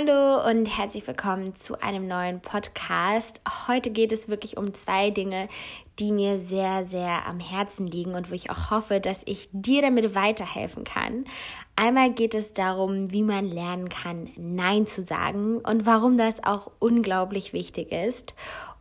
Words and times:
Hallo 0.00 0.48
und 0.48 0.64
herzlich 0.64 1.06
willkommen 1.06 1.54
zu 1.56 1.78
einem 1.82 2.06
neuen 2.06 2.40
Podcast. 2.40 3.40
Heute 3.68 3.90
geht 3.90 4.12
es 4.12 4.28
wirklich 4.28 4.56
um 4.56 4.72
zwei 4.72 5.10
Dinge, 5.10 5.48
die 5.98 6.10
mir 6.10 6.38
sehr, 6.38 6.86
sehr 6.86 7.26
am 7.26 7.38
Herzen 7.38 7.86
liegen 7.86 8.14
und 8.14 8.30
wo 8.30 8.34
ich 8.34 8.50
auch 8.50 8.70
hoffe, 8.70 9.00
dass 9.00 9.22
ich 9.26 9.50
dir 9.52 9.82
damit 9.82 10.14
weiterhelfen 10.14 10.84
kann. 10.84 11.24
Einmal 11.76 12.12
geht 12.12 12.34
es 12.34 12.54
darum, 12.54 13.12
wie 13.12 13.22
man 13.22 13.44
lernen 13.44 13.90
kann, 13.90 14.30
Nein 14.36 14.86
zu 14.86 15.04
sagen 15.04 15.58
und 15.58 15.84
warum 15.84 16.16
das 16.16 16.42
auch 16.44 16.70
unglaublich 16.78 17.52
wichtig 17.52 17.92
ist. 17.92 18.34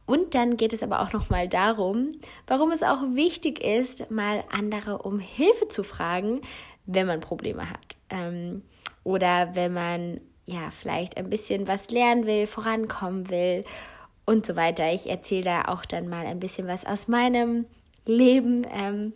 Und 0.05 0.35
dann 0.35 0.55
geht 0.55 0.71
es 0.71 0.83
aber 0.83 1.01
auch 1.01 1.11
nochmal 1.11 1.49
darum, 1.49 2.11
warum 2.47 2.71
es 2.71 2.81
auch 2.81 3.01
wichtig 3.11 3.61
ist, 3.61 4.09
mal 4.09 4.45
andere 4.51 4.99
um 4.99 5.19
Hilfe 5.19 5.67
zu 5.67 5.83
fragen, 5.83 6.41
wenn 6.85 7.07
man 7.07 7.19
Probleme 7.19 7.69
hat. 7.69 7.97
Ähm, 8.09 8.63
oder 9.03 9.55
wenn 9.55 9.73
man 9.73 10.21
ja, 10.49 10.71
vielleicht 10.71 11.17
ein 11.17 11.29
bisschen 11.29 11.67
was 11.67 11.89
lernen 11.89 12.25
will, 12.25 12.47
vorankommen 12.47 13.29
will 13.29 13.63
und 14.25 14.45
so 14.45 14.55
weiter. 14.55 14.91
Ich 14.91 15.09
erzähle 15.09 15.43
da 15.43 15.61
auch 15.65 15.85
dann 15.85 16.09
mal 16.09 16.25
ein 16.25 16.39
bisschen 16.39 16.67
was 16.67 16.85
aus 16.85 17.07
meinem 17.07 17.65
Leben, 18.05 18.65
ähm, 18.71 19.13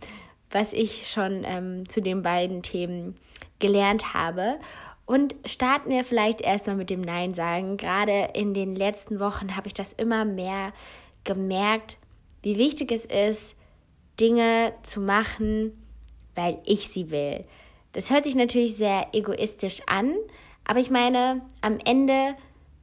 was 0.51 0.73
ich 0.73 1.09
schon 1.09 1.43
ähm, 1.45 1.89
zu 1.89 2.01
den 2.01 2.21
beiden 2.21 2.61
Themen 2.61 3.15
gelernt 3.59 4.13
habe. 4.13 4.59
Und 5.05 5.35
starten 5.45 5.89
wir 5.89 6.03
vielleicht 6.03 6.39
erstmal 6.39 6.75
mit 6.75 6.89
dem 6.89 7.01
Nein 7.01 7.33
sagen. 7.33 7.77
Gerade 7.77 8.29
in 8.33 8.53
den 8.53 8.75
letzten 8.75 9.19
Wochen 9.19 9.55
habe 9.55 9.67
ich 9.67 9.73
das 9.73 9.93
immer 9.93 10.25
mehr 10.25 10.71
gemerkt, 11.23 11.97
wie 12.43 12.57
wichtig 12.57 12.91
es 12.91 13.05
ist, 13.05 13.55
Dinge 14.19 14.73
zu 14.83 15.01
machen, 15.01 15.83
weil 16.35 16.59
ich 16.65 16.89
sie 16.89 17.09
will. 17.09 17.45
Das 17.93 18.11
hört 18.11 18.25
sich 18.25 18.35
natürlich 18.35 18.75
sehr 18.75 19.07
egoistisch 19.13 19.81
an, 19.87 20.15
aber 20.65 20.79
ich 20.79 20.89
meine, 20.89 21.41
am 21.61 21.79
Ende 21.83 22.35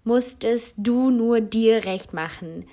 musstest 0.05 0.77
du 0.79 1.11
nur 1.11 1.41
dir 1.41 1.84
recht 1.84 2.12
machen. 2.12 2.66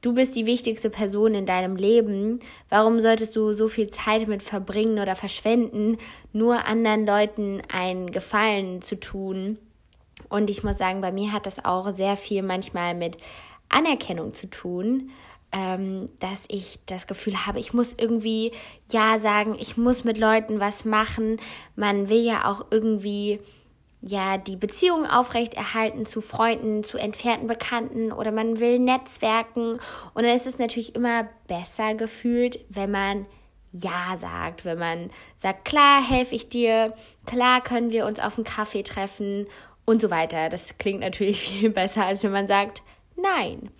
Du 0.00 0.12
bist 0.12 0.36
die 0.36 0.44
wichtigste 0.44 0.90
Person 0.90 1.34
in 1.34 1.46
deinem 1.46 1.76
Leben. 1.76 2.40
Warum 2.68 3.00
solltest 3.00 3.34
du 3.36 3.54
so 3.54 3.68
viel 3.68 3.88
Zeit 3.88 4.22
damit 4.22 4.42
verbringen 4.42 4.98
oder 4.98 5.14
verschwenden, 5.14 5.96
nur 6.32 6.66
anderen 6.66 7.06
Leuten 7.06 7.62
einen 7.72 8.12
Gefallen 8.12 8.82
zu 8.82 9.00
tun? 9.00 9.58
Und 10.28 10.50
ich 10.50 10.62
muss 10.62 10.76
sagen, 10.76 11.00
bei 11.00 11.10
mir 11.10 11.32
hat 11.32 11.46
das 11.46 11.64
auch 11.64 11.96
sehr 11.96 12.18
viel 12.18 12.42
manchmal 12.42 12.94
mit 12.94 13.16
Anerkennung 13.70 14.34
zu 14.34 14.48
tun, 14.50 15.10
ähm, 15.52 16.10
dass 16.20 16.44
ich 16.48 16.80
das 16.84 17.06
Gefühl 17.06 17.46
habe, 17.46 17.58
ich 17.58 17.72
muss 17.72 17.94
irgendwie 17.98 18.52
Ja 18.90 19.18
sagen, 19.18 19.56
ich 19.58 19.76
muss 19.76 20.04
mit 20.04 20.18
Leuten 20.18 20.60
was 20.60 20.84
machen. 20.84 21.38
Man 21.76 22.10
will 22.10 22.22
ja 22.22 22.50
auch 22.50 22.66
irgendwie 22.70 23.40
ja 24.06 24.36
die 24.36 24.56
Beziehung 24.56 25.06
aufrechterhalten 25.06 26.04
zu 26.04 26.20
Freunden, 26.20 26.84
zu 26.84 26.98
entfernten 26.98 27.48
Bekannten 27.48 28.12
oder 28.12 28.32
man 28.32 28.60
will 28.60 28.78
Netzwerken 28.78 29.80
und 30.14 30.22
dann 30.22 30.34
ist 30.34 30.46
es 30.46 30.58
natürlich 30.58 30.94
immer 30.94 31.28
besser 31.46 31.94
gefühlt, 31.94 32.58
wenn 32.68 32.90
man 32.90 33.26
ja 33.72 34.16
sagt, 34.18 34.64
wenn 34.64 34.78
man 34.78 35.10
sagt, 35.38 35.64
klar, 35.64 36.06
helfe 36.06 36.34
ich 36.34 36.48
dir, 36.48 36.94
klar 37.26 37.62
können 37.62 37.92
wir 37.92 38.06
uns 38.06 38.20
auf 38.20 38.36
einen 38.36 38.44
Kaffee 38.44 38.82
treffen 38.82 39.46
und 39.84 40.00
so 40.00 40.10
weiter. 40.10 40.48
Das 40.48 40.78
klingt 40.78 41.00
natürlich 41.00 41.40
viel 41.48 41.70
besser, 41.70 42.06
als 42.06 42.22
wenn 42.22 42.32
man 42.32 42.46
sagt, 42.46 42.82
nein. 43.16 43.70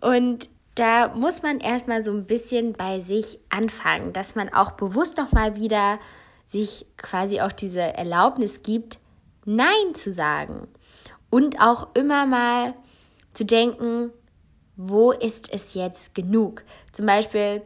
und 0.00 0.48
da 0.74 1.08
muss 1.08 1.42
man 1.42 1.60
erstmal 1.60 2.02
so 2.02 2.10
ein 2.10 2.26
bisschen 2.26 2.72
bei 2.72 3.00
sich 3.00 3.38
anfangen, 3.48 4.12
dass 4.12 4.34
man 4.34 4.52
auch 4.52 4.72
bewusst 4.72 5.16
nochmal 5.16 5.56
wieder 5.56 5.98
sich 6.50 6.86
quasi 6.96 7.40
auch 7.40 7.52
diese 7.52 7.80
Erlaubnis 7.80 8.62
gibt, 8.62 8.98
Nein 9.44 9.94
zu 9.94 10.12
sagen. 10.12 10.68
Und 11.30 11.60
auch 11.60 11.88
immer 11.94 12.26
mal 12.26 12.74
zu 13.32 13.44
denken, 13.44 14.10
wo 14.76 15.12
ist 15.12 15.52
es 15.52 15.74
jetzt 15.74 16.14
genug? 16.14 16.64
Zum 16.92 17.06
Beispiel, 17.06 17.62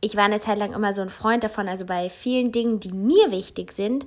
ich 0.00 0.16
war 0.16 0.24
eine 0.24 0.40
Zeit 0.40 0.58
lang 0.58 0.72
immer 0.72 0.92
so 0.92 1.02
ein 1.02 1.10
Freund 1.10 1.44
davon, 1.44 1.68
also 1.68 1.86
bei 1.86 2.10
vielen 2.10 2.52
Dingen, 2.52 2.80
die 2.80 2.92
mir 2.92 3.30
wichtig 3.30 3.72
sind, 3.72 4.06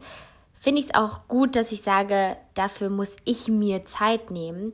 finde 0.60 0.82
ich 0.82 0.88
es 0.88 0.96
auch 0.96 1.28
gut, 1.28 1.56
dass 1.56 1.72
ich 1.72 1.82
sage, 1.82 2.38
dafür 2.54 2.90
muss 2.90 3.16
ich 3.26 3.48
mir 3.48 3.86
Zeit 3.86 4.32
nehmen. 4.32 4.74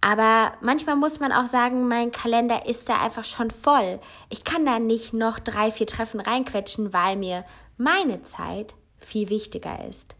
Aber 0.00 0.52
manchmal 0.60 0.96
muss 0.96 1.18
man 1.18 1.32
auch 1.32 1.46
sagen, 1.46 1.88
mein 1.88 2.12
Kalender 2.12 2.66
ist 2.66 2.90
da 2.90 3.00
einfach 3.00 3.24
schon 3.24 3.50
voll. 3.50 4.00
Ich 4.28 4.44
kann 4.44 4.66
da 4.66 4.78
nicht 4.78 5.14
noch 5.14 5.38
drei, 5.38 5.70
vier 5.70 5.86
Treffen 5.86 6.20
reinquetschen, 6.20 6.92
weil 6.92 7.16
mir 7.16 7.44
meine 7.76 8.22
Zeit 8.22 8.74
viel 8.98 9.28
wichtiger 9.28 9.84
ist. 9.88 10.14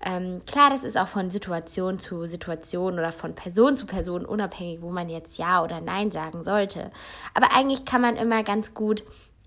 Ähm, 0.00 0.42
klar, 0.46 0.70
das 0.70 0.84
ist 0.84 0.96
auch 0.96 1.08
von 1.08 1.30
Situation 1.30 1.98
zu 1.98 2.26
Situation 2.26 2.94
oder 2.94 3.10
von 3.10 3.34
Person 3.34 3.76
zu 3.76 3.86
Person 3.86 4.24
unabhängig, 4.24 4.80
wo 4.80 4.90
man 4.90 5.08
jetzt 5.08 5.38
Ja 5.38 5.62
oder 5.64 5.80
Nein 5.80 6.12
sagen 6.12 6.44
sollte. 6.44 6.92
Aber 7.34 7.52
eigentlich 7.52 7.84
kann 7.84 8.00
man 8.00 8.16
immer 8.16 8.44
ganz 8.44 8.74
gut 8.74 9.02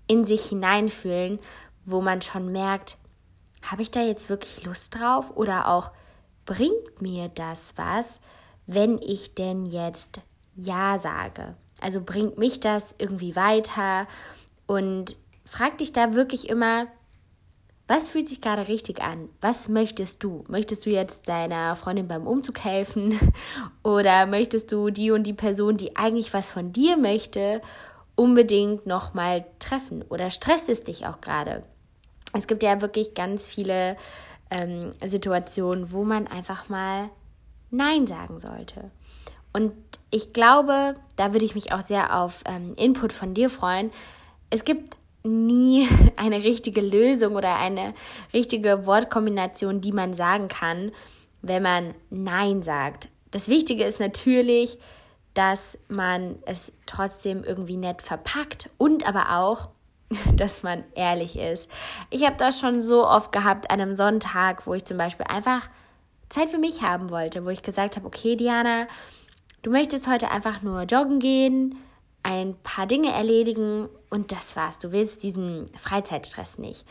in 0.06 0.26
sich 0.26 0.44
hineinfühlen, 0.44 1.38
wo 1.84 2.02
man 2.02 2.20
schon 2.20 2.52
merkt, 2.52 2.98
habe 3.62 3.82
ich 3.82 3.90
da 3.90 4.02
jetzt 4.02 4.28
wirklich 4.28 4.64
Lust 4.64 4.94
drauf 4.94 5.34
oder 5.36 5.68
auch 5.68 5.90
bringt 6.44 7.00
mir 7.00 7.28
das 7.28 7.74
was, 7.76 8.20
wenn 8.66 8.98
ich 8.98 9.34
denn 9.34 9.64
jetzt 9.64 10.20
Ja 10.54 10.98
sage? 11.00 11.56
Also 11.80 12.00
bringt 12.00 12.36
mich 12.36 12.60
das 12.60 12.94
irgendwie 12.98 13.36
weiter 13.36 14.06
und 14.66 15.16
frag 15.44 15.78
dich 15.78 15.92
da 15.92 16.14
wirklich 16.14 16.48
immer, 16.48 16.86
was 17.92 18.08
fühlt 18.08 18.26
sich 18.26 18.40
gerade 18.40 18.68
richtig 18.68 19.02
an? 19.02 19.28
Was 19.42 19.68
möchtest 19.68 20.24
du? 20.24 20.44
Möchtest 20.48 20.86
du 20.86 20.90
jetzt 20.90 21.28
deiner 21.28 21.76
Freundin 21.76 22.08
beim 22.08 22.26
Umzug 22.26 22.64
helfen? 22.64 23.18
Oder 23.82 24.24
möchtest 24.24 24.72
du 24.72 24.88
die 24.88 25.10
und 25.10 25.24
die 25.24 25.34
Person, 25.34 25.76
die 25.76 25.94
eigentlich 25.94 26.32
was 26.32 26.50
von 26.50 26.72
dir 26.72 26.96
möchte, 26.96 27.60
unbedingt 28.14 28.86
nochmal 28.86 29.44
treffen? 29.58 30.00
Oder 30.08 30.30
stresst 30.30 30.70
es 30.70 30.84
dich 30.84 31.06
auch 31.06 31.20
gerade? 31.20 31.64
Es 32.32 32.46
gibt 32.46 32.62
ja 32.62 32.80
wirklich 32.80 33.12
ganz 33.12 33.46
viele 33.46 33.98
ähm, 34.50 34.92
Situationen, 35.04 35.92
wo 35.92 36.02
man 36.02 36.26
einfach 36.26 36.70
mal 36.70 37.10
Nein 37.70 38.06
sagen 38.06 38.40
sollte. 38.40 38.90
Und 39.52 39.74
ich 40.10 40.32
glaube, 40.32 40.94
da 41.16 41.34
würde 41.34 41.44
ich 41.44 41.54
mich 41.54 41.72
auch 41.72 41.82
sehr 41.82 42.18
auf 42.18 42.42
ähm, 42.46 42.72
Input 42.76 43.12
von 43.12 43.34
dir 43.34 43.50
freuen. 43.50 43.90
Es 44.48 44.64
gibt 44.64 44.96
nie 45.24 45.88
eine 46.16 46.42
richtige 46.42 46.80
Lösung 46.80 47.36
oder 47.36 47.56
eine 47.58 47.94
richtige 48.32 48.86
Wortkombination, 48.86 49.80
die 49.80 49.92
man 49.92 50.14
sagen 50.14 50.48
kann, 50.48 50.92
wenn 51.42 51.62
man 51.62 51.94
Nein 52.10 52.62
sagt. 52.62 53.08
Das 53.30 53.48
Wichtige 53.48 53.84
ist 53.84 54.00
natürlich, 54.00 54.78
dass 55.34 55.78
man 55.88 56.38
es 56.44 56.72
trotzdem 56.86 57.42
irgendwie 57.42 57.76
nett 57.76 58.02
verpackt 58.02 58.68
und 58.78 59.06
aber 59.08 59.38
auch, 59.38 59.70
dass 60.36 60.62
man 60.62 60.84
ehrlich 60.94 61.38
ist. 61.38 61.68
Ich 62.10 62.24
habe 62.24 62.36
das 62.36 62.60
schon 62.60 62.82
so 62.82 63.06
oft 63.06 63.32
gehabt 63.32 63.70
an 63.70 63.80
einem 63.80 63.96
Sonntag, 63.96 64.66
wo 64.66 64.74
ich 64.74 64.84
zum 64.84 64.98
Beispiel 64.98 65.26
einfach 65.26 65.68
Zeit 66.28 66.50
für 66.50 66.58
mich 66.58 66.82
haben 66.82 67.10
wollte, 67.10 67.44
wo 67.44 67.50
ich 67.50 67.62
gesagt 67.62 67.96
habe, 67.96 68.06
okay, 68.06 68.36
Diana, 68.36 68.86
du 69.62 69.70
möchtest 69.70 70.06
heute 70.06 70.30
einfach 70.30 70.62
nur 70.62 70.82
joggen 70.82 71.18
gehen, 71.18 71.76
ein 72.22 72.56
paar 72.62 72.86
Dinge 72.86 73.12
erledigen 73.12 73.88
und 74.10 74.32
das 74.32 74.56
war's. 74.56 74.78
Du 74.78 74.92
willst 74.92 75.22
diesen 75.22 75.70
Freizeitstress 75.80 76.58
nicht. 76.58 76.84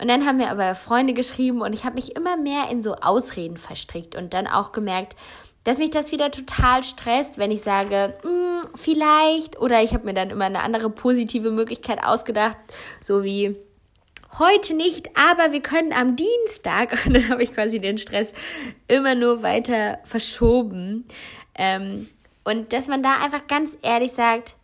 Und 0.00 0.08
dann 0.08 0.26
haben 0.26 0.36
mir 0.36 0.50
aber 0.50 0.74
Freunde 0.74 1.14
geschrieben 1.14 1.62
und 1.62 1.72
ich 1.72 1.84
habe 1.84 1.94
mich 1.94 2.14
immer 2.16 2.36
mehr 2.36 2.68
in 2.70 2.82
so 2.82 2.96
Ausreden 2.96 3.56
verstrickt 3.56 4.14
und 4.14 4.34
dann 4.34 4.46
auch 4.46 4.72
gemerkt, 4.72 5.16
dass 5.64 5.78
mich 5.78 5.90
das 5.90 6.12
wieder 6.12 6.30
total 6.30 6.82
stresst, 6.82 7.38
wenn 7.38 7.50
ich 7.50 7.62
sage, 7.62 8.16
mm, 8.22 8.76
vielleicht 8.76 9.58
oder 9.58 9.82
ich 9.82 9.94
habe 9.94 10.04
mir 10.04 10.14
dann 10.14 10.30
immer 10.30 10.44
eine 10.44 10.62
andere 10.62 10.90
positive 10.90 11.50
Möglichkeit 11.50 12.04
ausgedacht, 12.04 12.56
so 13.00 13.24
wie 13.24 13.56
heute 14.38 14.74
nicht, 14.74 15.10
aber 15.16 15.52
wir 15.52 15.60
können 15.60 15.92
am 15.92 16.14
Dienstag 16.14 16.96
und 17.06 17.14
dann 17.14 17.30
habe 17.30 17.42
ich 17.42 17.54
quasi 17.54 17.80
den 17.80 17.98
Stress 17.98 18.32
immer 18.86 19.14
nur 19.14 19.42
weiter 19.42 19.98
verschoben. 20.04 21.06
Ähm, 21.54 22.08
und 22.44 22.72
dass 22.72 22.86
man 22.86 23.02
da 23.02 23.14
einfach 23.24 23.46
ganz 23.48 23.76
ehrlich 23.82 24.12
sagt, 24.12 24.54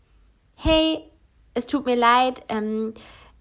hey, 0.62 1.00
es 1.54 1.66
tut 1.66 1.86
mir 1.86 1.96
leid, 1.96 2.42
ähm, 2.48 2.94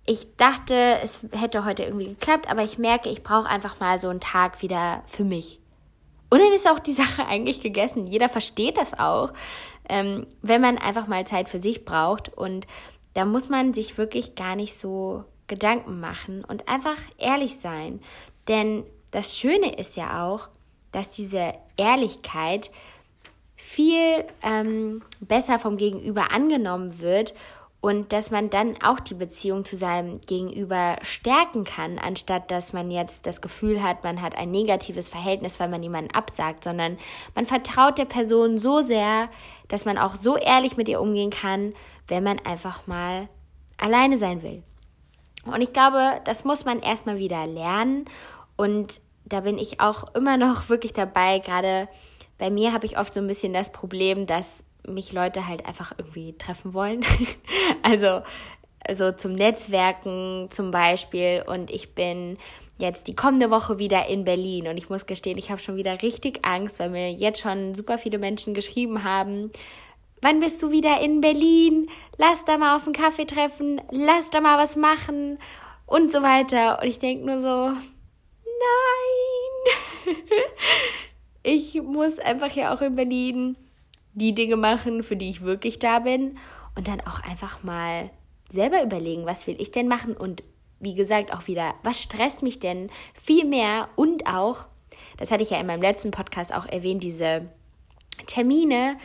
ich 0.05 0.35
dachte, 0.35 0.97
es 1.03 1.19
hätte 1.31 1.63
heute 1.63 1.83
irgendwie 1.83 2.09
geklappt, 2.09 2.49
aber 2.49 2.63
ich 2.63 2.77
merke, 2.77 3.09
ich 3.09 3.23
brauche 3.23 3.47
einfach 3.47 3.79
mal 3.79 3.99
so 3.99 4.09
einen 4.09 4.19
Tag 4.19 4.61
wieder 4.61 5.03
für 5.05 5.23
mich. 5.23 5.59
Und 6.29 6.39
dann 6.39 6.51
ist 6.53 6.67
auch 6.67 6.79
die 6.79 6.93
Sache 7.03 7.25
eigentlich 7.25 7.61
gegessen. 7.61 8.07
Jeder 8.07 8.27
versteht 8.27 8.77
das 8.77 8.97
auch, 8.97 9.31
ähm, 9.87 10.25
wenn 10.41 10.61
man 10.61 10.77
einfach 10.77 11.07
mal 11.07 11.25
Zeit 11.27 11.49
für 11.49 11.59
sich 11.59 11.85
braucht. 11.85 12.29
Und 12.35 12.65
da 13.13 13.25
muss 13.25 13.49
man 13.49 13.73
sich 13.73 13.97
wirklich 13.97 14.35
gar 14.35 14.55
nicht 14.55 14.75
so 14.75 15.23
Gedanken 15.47 15.99
machen 15.99 16.43
und 16.43 16.67
einfach 16.67 16.97
ehrlich 17.17 17.57
sein. 17.57 18.01
Denn 18.47 18.83
das 19.11 19.37
Schöne 19.37 19.75
ist 19.75 19.95
ja 19.95 20.25
auch, 20.25 20.49
dass 20.91 21.09
diese 21.09 21.53
Ehrlichkeit 21.77 22.71
viel 23.71 24.25
ähm, 24.43 25.01
besser 25.21 25.57
vom 25.59 25.77
Gegenüber 25.77 26.31
angenommen 26.33 26.99
wird 26.99 27.33
und 27.79 28.11
dass 28.11 28.29
man 28.29 28.49
dann 28.49 28.75
auch 28.83 28.99
die 28.99 29.13
Beziehung 29.13 29.63
zu 29.63 29.77
seinem 29.77 30.19
Gegenüber 30.19 30.97
stärken 31.03 31.63
kann, 31.63 31.97
anstatt 31.97 32.51
dass 32.51 32.73
man 32.73 32.91
jetzt 32.91 33.25
das 33.25 33.39
Gefühl 33.39 33.81
hat, 33.81 34.03
man 34.03 34.21
hat 34.21 34.37
ein 34.37 34.51
negatives 34.51 35.07
Verhältnis, 35.07 35.59
weil 35.59 35.69
man 35.69 35.81
jemanden 35.81 36.11
absagt, 36.11 36.65
sondern 36.65 36.97
man 37.33 37.45
vertraut 37.45 37.97
der 37.97 38.05
Person 38.05 38.59
so 38.59 38.81
sehr, 38.81 39.29
dass 39.69 39.85
man 39.85 39.97
auch 39.97 40.15
so 40.15 40.35
ehrlich 40.35 40.75
mit 40.75 40.89
ihr 40.89 40.99
umgehen 40.99 41.31
kann, 41.31 41.73
wenn 42.09 42.23
man 42.23 42.39
einfach 42.39 42.85
mal 42.87 43.29
alleine 43.77 44.17
sein 44.17 44.43
will. 44.43 44.63
Und 45.45 45.61
ich 45.61 45.71
glaube, 45.71 46.19
das 46.25 46.43
muss 46.43 46.65
man 46.65 46.81
erstmal 46.81 47.17
wieder 47.17 47.47
lernen 47.47 48.05
und 48.57 48.99
da 49.23 49.39
bin 49.39 49.57
ich 49.57 49.79
auch 49.79 50.13
immer 50.13 50.35
noch 50.35 50.67
wirklich 50.69 50.91
dabei, 50.91 51.39
gerade 51.39 51.87
bei 52.41 52.49
mir 52.49 52.73
habe 52.73 52.87
ich 52.87 52.97
oft 52.97 53.13
so 53.13 53.19
ein 53.19 53.27
bisschen 53.27 53.53
das 53.53 53.71
Problem, 53.71 54.25
dass 54.25 54.63
mich 54.87 55.13
Leute 55.13 55.47
halt 55.47 55.63
einfach 55.67 55.93
irgendwie 55.95 56.35
treffen 56.39 56.73
wollen. 56.73 57.05
also, 57.83 58.23
also 58.83 59.11
zum 59.11 59.35
Netzwerken 59.35 60.47
zum 60.49 60.71
Beispiel. 60.71 61.43
Und 61.45 61.69
ich 61.69 61.93
bin 61.93 62.39
jetzt 62.79 63.05
die 63.05 63.13
kommende 63.13 63.51
Woche 63.51 63.77
wieder 63.77 64.07
in 64.07 64.23
Berlin. 64.23 64.67
Und 64.67 64.77
ich 64.77 64.89
muss 64.89 65.05
gestehen, 65.05 65.37
ich 65.37 65.51
habe 65.51 65.61
schon 65.61 65.75
wieder 65.75 66.01
richtig 66.01 66.39
Angst, 66.41 66.79
weil 66.79 66.89
mir 66.89 67.11
jetzt 67.11 67.41
schon 67.41 67.75
super 67.75 67.99
viele 67.99 68.17
Menschen 68.17 68.55
geschrieben 68.55 69.03
haben. 69.03 69.51
Wann 70.23 70.39
bist 70.39 70.63
du 70.63 70.71
wieder 70.71 70.99
in 70.99 71.21
Berlin? 71.21 71.91
Lass 72.17 72.43
da 72.43 72.57
mal 72.57 72.75
auf 72.75 72.85
einen 72.85 72.93
Kaffee 72.93 73.25
treffen. 73.25 73.79
Lass 73.91 74.31
da 74.31 74.41
mal 74.41 74.57
was 74.57 74.75
machen. 74.75 75.37
Und 75.85 76.11
so 76.11 76.23
weiter. 76.23 76.81
Und 76.81 76.87
ich 76.87 76.97
denke 76.97 77.23
nur 77.23 77.39
so, 77.39 77.67
nein. 78.47 80.15
ich 81.43 81.81
muss 81.81 82.19
einfach 82.19 82.51
ja 82.51 82.73
auch 82.73 82.81
in 82.81 82.95
Berlin 82.95 83.57
die 84.13 84.35
Dinge 84.35 84.57
machen, 84.57 85.03
für 85.03 85.15
die 85.15 85.29
ich 85.29 85.41
wirklich 85.41 85.79
da 85.79 85.99
bin. 85.99 86.37
Und 86.75 86.87
dann 86.87 87.01
auch 87.01 87.21
einfach 87.23 87.63
mal 87.63 88.09
selber 88.49 88.83
überlegen, 88.83 89.25
was 89.25 89.47
will 89.47 89.59
ich 89.59 89.71
denn 89.71 89.87
machen? 89.87 90.15
Und 90.15 90.43
wie 90.79 90.95
gesagt 90.95 91.33
auch 91.33 91.47
wieder, 91.47 91.75
was 91.83 92.01
stresst 92.01 92.43
mich 92.43 92.59
denn 92.59 92.89
viel 93.13 93.45
mehr? 93.45 93.89
Und 93.95 94.25
auch, 94.27 94.65
das 95.17 95.31
hatte 95.31 95.43
ich 95.43 95.49
ja 95.49 95.59
in 95.59 95.67
meinem 95.67 95.81
letzten 95.81 96.11
Podcast 96.11 96.53
auch 96.53 96.65
erwähnt, 96.65 97.03
diese 97.03 97.49
Termine, 98.25 98.97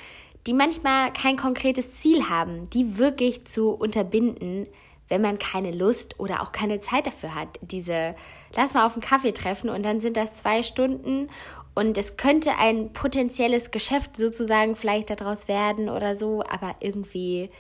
die 0.47 0.53
manchmal 0.53 1.12
kein 1.12 1.37
konkretes 1.37 1.93
Ziel 1.93 2.29
haben, 2.29 2.71
die 2.71 2.99
wirklich 2.99 3.47
zu 3.47 3.71
unterbinden, 3.71 4.69
wenn 5.09 5.23
man 5.23 5.38
keine 5.38 5.73
Lust 5.73 6.19
oder 6.19 6.43
auch 6.43 6.53
keine 6.53 6.81
Zeit 6.81 7.06
dafür 7.06 7.35
hat. 7.35 7.59
Diese, 7.61 8.15
lass 8.55 8.75
mal 8.75 8.87
auf 8.87 8.94
einen 8.94 9.03
Kaffee 9.03 9.33
treffen 9.33 9.71
und 9.71 9.83
dann 9.83 10.00
sind 10.00 10.17
das 10.17 10.35
zwei 10.35 10.62
Stunden 10.62 11.29
und 11.76 11.99
es 11.99 12.17
könnte 12.17 12.56
ein 12.56 12.94
potenzielles 12.94 13.70
Geschäft 13.70 14.17
sozusagen 14.17 14.75
vielleicht 14.75 15.11
daraus 15.11 15.46
werden 15.46 15.90
oder 15.90 16.17
so, 16.17 16.43
aber 16.43 16.75
irgendwie 16.81 17.50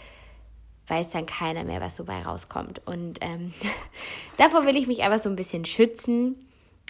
weiß 0.86 1.10
dann 1.10 1.26
keiner 1.26 1.64
mehr, 1.64 1.82
was 1.82 1.96
so 1.96 2.04
bei 2.04 2.22
rauskommt. 2.22 2.80
Und 2.86 3.18
ähm, 3.20 3.52
davor 4.38 4.64
will 4.64 4.74
ich 4.74 4.86
mich 4.86 5.02
einfach 5.02 5.22
so 5.22 5.28
ein 5.28 5.36
bisschen 5.36 5.66
schützen. 5.66 6.48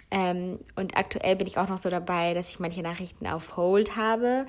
Ähm, 0.09 0.59
und 0.77 0.95
aktuell 0.95 1.35
bin 1.35 1.47
ich 1.47 1.57
auch 1.57 1.67
noch 1.67 1.77
so 1.77 1.89
dabei, 1.89 2.33
dass 2.33 2.49
ich 2.49 2.59
manche 2.59 2.81
Nachrichten 2.81 3.27
auf 3.27 3.57
Hold 3.57 3.97
habe. 3.97 4.45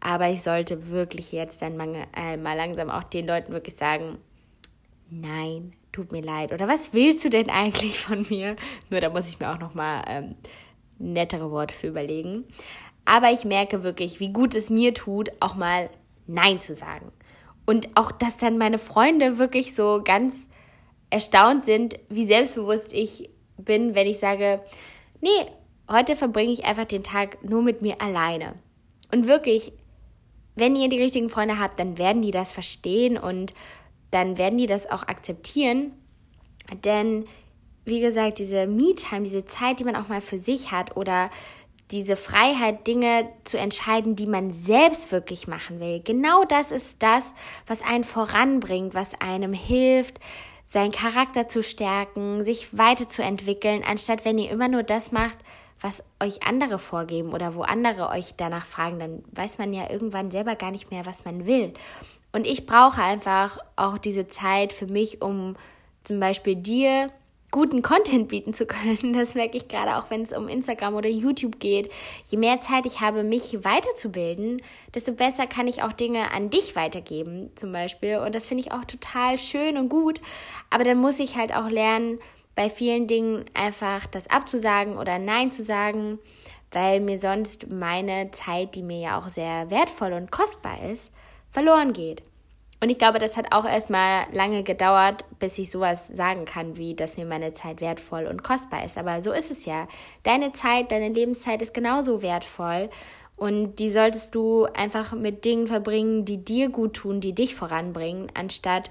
Aber 0.00 0.28
ich 0.28 0.42
sollte 0.42 0.88
wirklich 0.88 1.32
jetzt 1.32 1.62
dann 1.62 1.78
mal, 1.78 2.06
äh, 2.14 2.36
mal 2.36 2.58
langsam 2.58 2.90
auch 2.90 3.04
den 3.04 3.26
Leuten 3.26 3.54
wirklich 3.54 3.76
sagen, 3.76 4.18
nein, 5.08 5.72
tut 5.92 6.12
mir 6.12 6.20
leid. 6.20 6.52
Oder 6.52 6.68
was 6.68 6.92
willst 6.92 7.24
du 7.24 7.30
denn 7.30 7.48
eigentlich 7.50 7.98
von 7.98 8.26
mir? 8.28 8.56
Nur 8.90 9.00
da 9.00 9.08
muss 9.08 9.30
ich 9.30 9.40
mir 9.40 9.50
auch 9.50 9.58
noch 9.58 9.72
mal 9.72 10.04
ähm, 10.06 10.34
nettere 10.98 11.50
Worte 11.50 11.74
für 11.74 11.88
überlegen. 11.88 12.44
Aber 13.04 13.30
ich 13.30 13.44
merke 13.44 13.82
wirklich, 13.82 14.20
wie 14.20 14.32
gut 14.32 14.54
es 14.54 14.70
mir 14.70 14.94
tut, 14.94 15.30
auch 15.40 15.54
mal 15.54 15.90
Nein 16.26 16.60
zu 16.60 16.74
sagen. 16.74 17.10
Und 17.66 17.88
auch, 17.96 18.12
dass 18.12 18.36
dann 18.36 18.58
meine 18.58 18.78
Freunde 18.78 19.38
wirklich 19.38 19.74
so 19.74 20.02
ganz 20.04 20.46
erstaunt 21.10 21.64
sind, 21.64 21.98
wie 22.08 22.26
selbstbewusst 22.26 22.92
ich 22.92 23.30
bin, 23.56 23.94
wenn 23.94 24.06
ich 24.06 24.18
sage, 24.18 24.60
nee, 25.20 25.46
heute 25.90 26.16
verbringe 26.16 26.52
ich 26.52 26.64
einfach 26.64 26.84
den 26.84 27.02
Tag 27.02 27.42
nur 27.42 27.62
mit 27.62 27.82
mir 27.82 28.00
alleine. 28.00 28.54
Und 29.12 29.26
wirklich, 29.26 29.72
wenn 30.54 30.76
ihr 30.76 30.88
die 30.88 31.00
richtigen 31.00 31.30
Freunde 31.30 31.58
habt, 31.58 31.78
dann 31.80 31.98
werden 31.98 32.22
die 32.22 32.30
das 32.30 32.52
verstehen 32.52 33.16
und 33.16 33.54
dann 34.10 34.38
werden 34.38 34.58
die 34.58 34.66
das 34.66 34.90
auch 34.90 35.02
akzeptieren. 35.02 35.94
Denn 36.84 37.26
wie 37.88 38.00
gesagt, 38.00 38.38
diese 38.38 38.66
Me-Time, 38.66 39.22
diese 39.22 39.44
Zeit, 39.46 39.80
die 39.80 39.84
man 39.84 39.96
auch 39.96 40.08
mal 40.08 40.20
für 40.20 40.38
sich 40.38 40.70
hat 40.72 40.96
oder 40.96 41.30
diese 41.90 42.16
Freiheit, 42.16 42.86
Dinge 42.86 43.28
zu 43.44 43.58
entscheiden, 43.58 44.14
die 44.14 44.26
man 44.26 44.50
selbst 44.50 45.10
wirklich 45.10 45.48
machen 45.48 45.80
will. 45.80 46.00
Genau 46.00 46.44
das 46.44 46.70
ist 46.70 47.02
das, 47.02 47.32
was 47.66 47.82
einen 47.82 48.04
voranbringt, 48.04 48.94
was 48.94 49.18
einem 49.20 49.54
hilft, 49.54 50.20
seinen 50.66 50.92
Charakter 50.92 51.48
zu 51.48 51.62
stärken, 51.62 52.44
sich 52.44 52.76
weiterzuentwickeln, 52.76 53.82
anstatt 53.84 54.26
wenn 54.26 54.36
ihr 54.36 54.50
immer 54.50 54.68
nur 54.68 54.82
das 54.82 55.12
macht, 55.12 55.38
was 55.80 56.02
euch 56.20 56.42
andere 56.42 56.78
vorgeben 56.78 57.32
oder 57.32 57.54
wo 57.54 57.62
andere 57.62 58.10
euch 58.10 58.34
danach 58.36 58.66
fragen, 58.66 58.98
dann 58.98 59.24
weiß 59.32 59.58
man 59.58 59.72
ja 59.72 59.90
irgendwann 59.90 60.30
selber 60.30 60.56
gar 60.56 60.70
nicht 60.70 60.90
mehr, 60.90 61.06
was 61.06 61.24
man 61.24 61.46
will. 61.46 61.72
Und 62.32 62.46
ich 62.46 62.66
brauche 62.66 63.02
einfach 63.02 63.58
auch 63.76 63.96
diese 63.96 64.28
Zeit 64.28 64.72
für 64.72 64.86
mich, 64.86 65.22
um 65.22 65.56
zum 66.04 66.20
Beispiel 66.20 66.56
dir 66.56 67.10
guten 67.50 67.82
Content 67.82 68.28
bieten 68.28 68.54
zu 68.54 68.66
können. 68.66 69.12
Das 69.18 69.34
merke 69.34 69.56
ich 69.56 69.68
gerade 69.68 69.96
auch, 69.96 70.10
wenn 70.10 70.22
es 70.22 70.32
um 70.32 70.48
Instagram 70.48 70.94
oder 70.94 71.08
YouTube 71.08 71.58
geht. 71.58 71.90
Je 72.26 72.38
mehr 72.38 72.60
Zeit 72.60 72.86
ich 72.86 73.00
habe, 73.00 73.22
mich 73.22 73.64
weiterzubilden, 73.64 74.62
desto 74.94 75.12
besser 75.12 75.46
kann 75.46 75.66
ich 75.66 75.82
auch 75.82 75.92
Dinge 75.92 76.30
an 76.30 76.50
dich 76.50 76.76
weitergeben, 76.76 77.50
zum 77.56 77.72
Beispiel. 77.72 78.18
Und 78.18 78.34
das 78.34 78.46
finde 78.46 78.64
ich 78.64 78.72
auch 78.72 78.84
total 78.84 79.38
schön 79.38 79.76
und 79.76 79.88
gut. 79.88 80.20
Aber 80.70 80.84
dann 80.84 80.98
muss 80.98 81.18
ich 81.18 81.36
halt 81.36 81.54
auch 81.54 81.68
lernen, 81.68 82.18
bei 82.54 82.68
vielen 82.68 83.06
Dingen 83.06 83.44
einfach 83.54 84.06
das 84.06 84.28
abzusagen 84.28 84.98
oder 84.98 85.18
Nein 85.18 85.52
zu 85.52 85.62
sagen, 85.62 86.18
weil 86.72 87.00
mir 87.00 87.18
sonst 87.18 87.70
meine 87.70 88.30
Zeit, 88.32 88.74
die 88.74 88.82
mir 88.82 88.98
ja 88.98 89.18
auch 89.18 89.28
sehr 89.28 89.70
wertvoll 89.70 90.12
und 90.12 90.32
kostbar 90.32 90.82
ist, 90.90 91.12
verloren 91.50 91.92
geht. 91.92 92.22
Und 92.80 92.90
ich 92.90 92.98
glaube, 92.98 93.18
das 93.18 93.36
hat 93.36 93.52
auch 93.52 93.64
erstmal 93.64 94.26
lange 94.32 94.62
gedauert, 94.62 95.24
bis 95.40 95.58
ich 95.58 95.70
sowas 95.70 96.06
sagen 96.08 96.44
kann, 96.44 96.76
wie 96.76 96.94
dass 96.94 97.16
mir 97.16 97.26
meine 97.26 97.52
Zeit 97.52 97.80
wertvoll 97.80 98.26
und 98.26 98.44
kostbar 98.44 98.84
ist. 98.84 98.96
Aber 98.96 99.22
so 99.22 99.32
ist 99.32 99.50
es 99.50 99.64
ja. 99.64 99.88
Deine 100.22 100.52
Zeit, 100.52 100.92
deine 100.92 101.08
Lebenszeit 101.08 101.60
ist 101.60 101.74
genauso 101.74 102.22
wertvoll. 102.22 102.88
Und 103.36 103.76
die 103.76 103.90
solltest 103.90 104.34
du 104.34 104.64
einfach 104.66 105.12
mit 105.12 105.44
Dingen 105.44 105.66
verbringen, 105.66 106.24
die 106.24 106.44
dir 106.44 106.68
gut 106.68 106.94
tun, 106.94 107.20
die 107.20 107.34
dich 107.34 107.54
voranbringen, 107.54 108.30
anstatt 108.34 108.90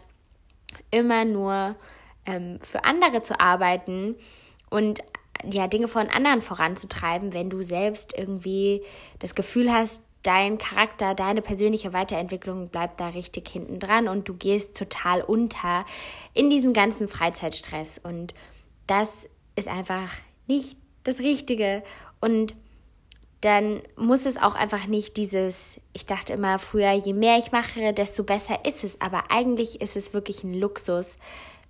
immer 0.89 1.25
nur 1.25 1.75
ähm, 2.25 2.59
für 2.61 2.85
andere 2.85 3.21
zu 3.21 3.39
arbeiten 3.39 4.15
und 4.69 5.01
ja, 5.43 5.67
Dinge 5.67 5.87
von 5.87 6.09
anderen 6.09 6.41
voranzutreiben, 6.41 7.33
wenn 7.33 7.49
du 7.49 7.61
selbst 7.61 8.13
irgendwie 8.17 8.83
das 9.19 9.35
Gefühl 9.35 9.71
hast, 9.71 10.01
dein 10.27 10.57
Charakter, 10.57 11.15
deine 11.15 11.41
persönliche 11.41 11.93
Weiterentwicklung 11.93 12.67
bleibt 12.67 12.99
da 12.99 13.07
richtig 13.07 13.47
hinten 13.47 13.79
dran 13.79 14.09
und 14.09 14.27
du 14.27 14.33
gehst 14.33 14.75
total 14.75 15.21
unter 15.21 15.85
in 16.33 16.49
diesem 16.49 16.73
ganzen 16.73 17.07
Freizeitstress. 17.07 17.97
Und 17.97 18.33
das 18.87 19.29
ist 19.55 19.69
einfach 19.69 20.11
nicht 20.45 20.75
das 21.05 21.19
Richtige. 21.19 21.81
Und 22.19 22.55
dann 23.39 23.81
muss 23.95 24.25
es 24.25 24.35
auch 24.35 24.55
einfach 24.55 24.87
nicht 24.87 25.15
dieses, 25.15 25.79
ich 25.93 26.05
dachte 26.05 26.33
immer 26.33 26.59
früher, 26.59 26.91
je 26.91 27.13
mehr 27.13 27.37
ich 27.37 27.53
mache, 27.53 27.93
desto 27.93 28.23
besser 28.23 28.65
ist 28.65 28.83
es. 28.83 28.99
Aber 28.99 29.31
eigentlich 29.31 29.79
ist 29.79 29.95
es 29.95 30.13
wirklich 30.13 30.43
ein 30.43 30.53
Luxus, 30.53 31.17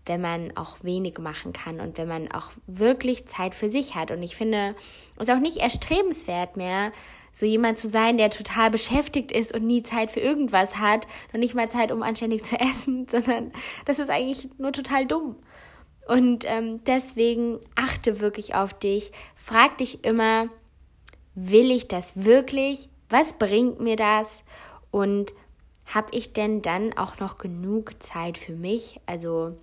wenn 0.08 0.22
man 0.22 0.58
auch 0.58 0.78
wenig 0.82 1.20
machen 1.20 1.54
kann 1.54 1.80
und 1.80 2.00
wenn 2.00 2.08
man 2.08 2.32
auch 2.32 2.50
wirklich 2.66 3.28
Zeit 3.28 3.54
für 3.54 3.70
sich 3.70 3.94
hat. 3.94 4.10
Und 4.10 4.24
ich 4.24 4.36
finde 4.36 4.76
es 5.18 5.30
auch 5.30 5.40
nicht 5.40 5.58
erstrebenswert 5.58 6.58
mehr, 6.58 6.92
so 7.38 7.46
jemand 7.46 7.78
zu 7.78 7.88
sein, 7.88 8.18
der 8.18 8.32
total 8.32 8.72
beschäftigt 8.72 9.32
ist 9.32 9.54
und 9.54 9.64
nie 9.64 9.84
Zeit 9.84 10.10
für 10.10 10.20
irgendwas 10.20 10.78
hat, 10.78 11.06
noch 11.32 11.40
nicht 11.40 11.54
mal 11.54 11.70
Zeit, 11.70 11.92
um 11.92 12.02
anständig 12.02 12.44
zu 12.44 12.56
essen, 12.60 13.08
sondern 13.08 13.52
das 13.86 14.00
ist 14.00 14.10
eigentlich 14.10 14.50
nur 14.58 14.72
total 14.72 15.06
dumm. 15.06 15.36
Und 16.08 16.46
ähm, 16.48 16.84
deswegen 16.86 17.60
achte 17.76 18.22
wirklich 18.22 18.56
auf 18.56 18.74
dich, 18.74 19.12
frag 19.36 19.78
dich 19.78 20.04
immer, 20.04 20.50
will 21.36 21.70
ich 21.70 21.88
das 21.88 22.14
wirklich? 22.16 22.90
Was 23.08 23.34
bringt 23.34 23.80
mir 23.80 23.98
das? 23.98 24.42
Und 24.90 25.36
habe 25.86 26.08
ich 26.14 26.34
denn 26.34 26.64
dann 26.64 26.98
auch 26.98 27.20
noch 27.20 27.38
genug 27.38 28.02
Zeit 28.02 28.40
für 28.40 28.56
mich? 28.56 29.00
Also 29.06 29.56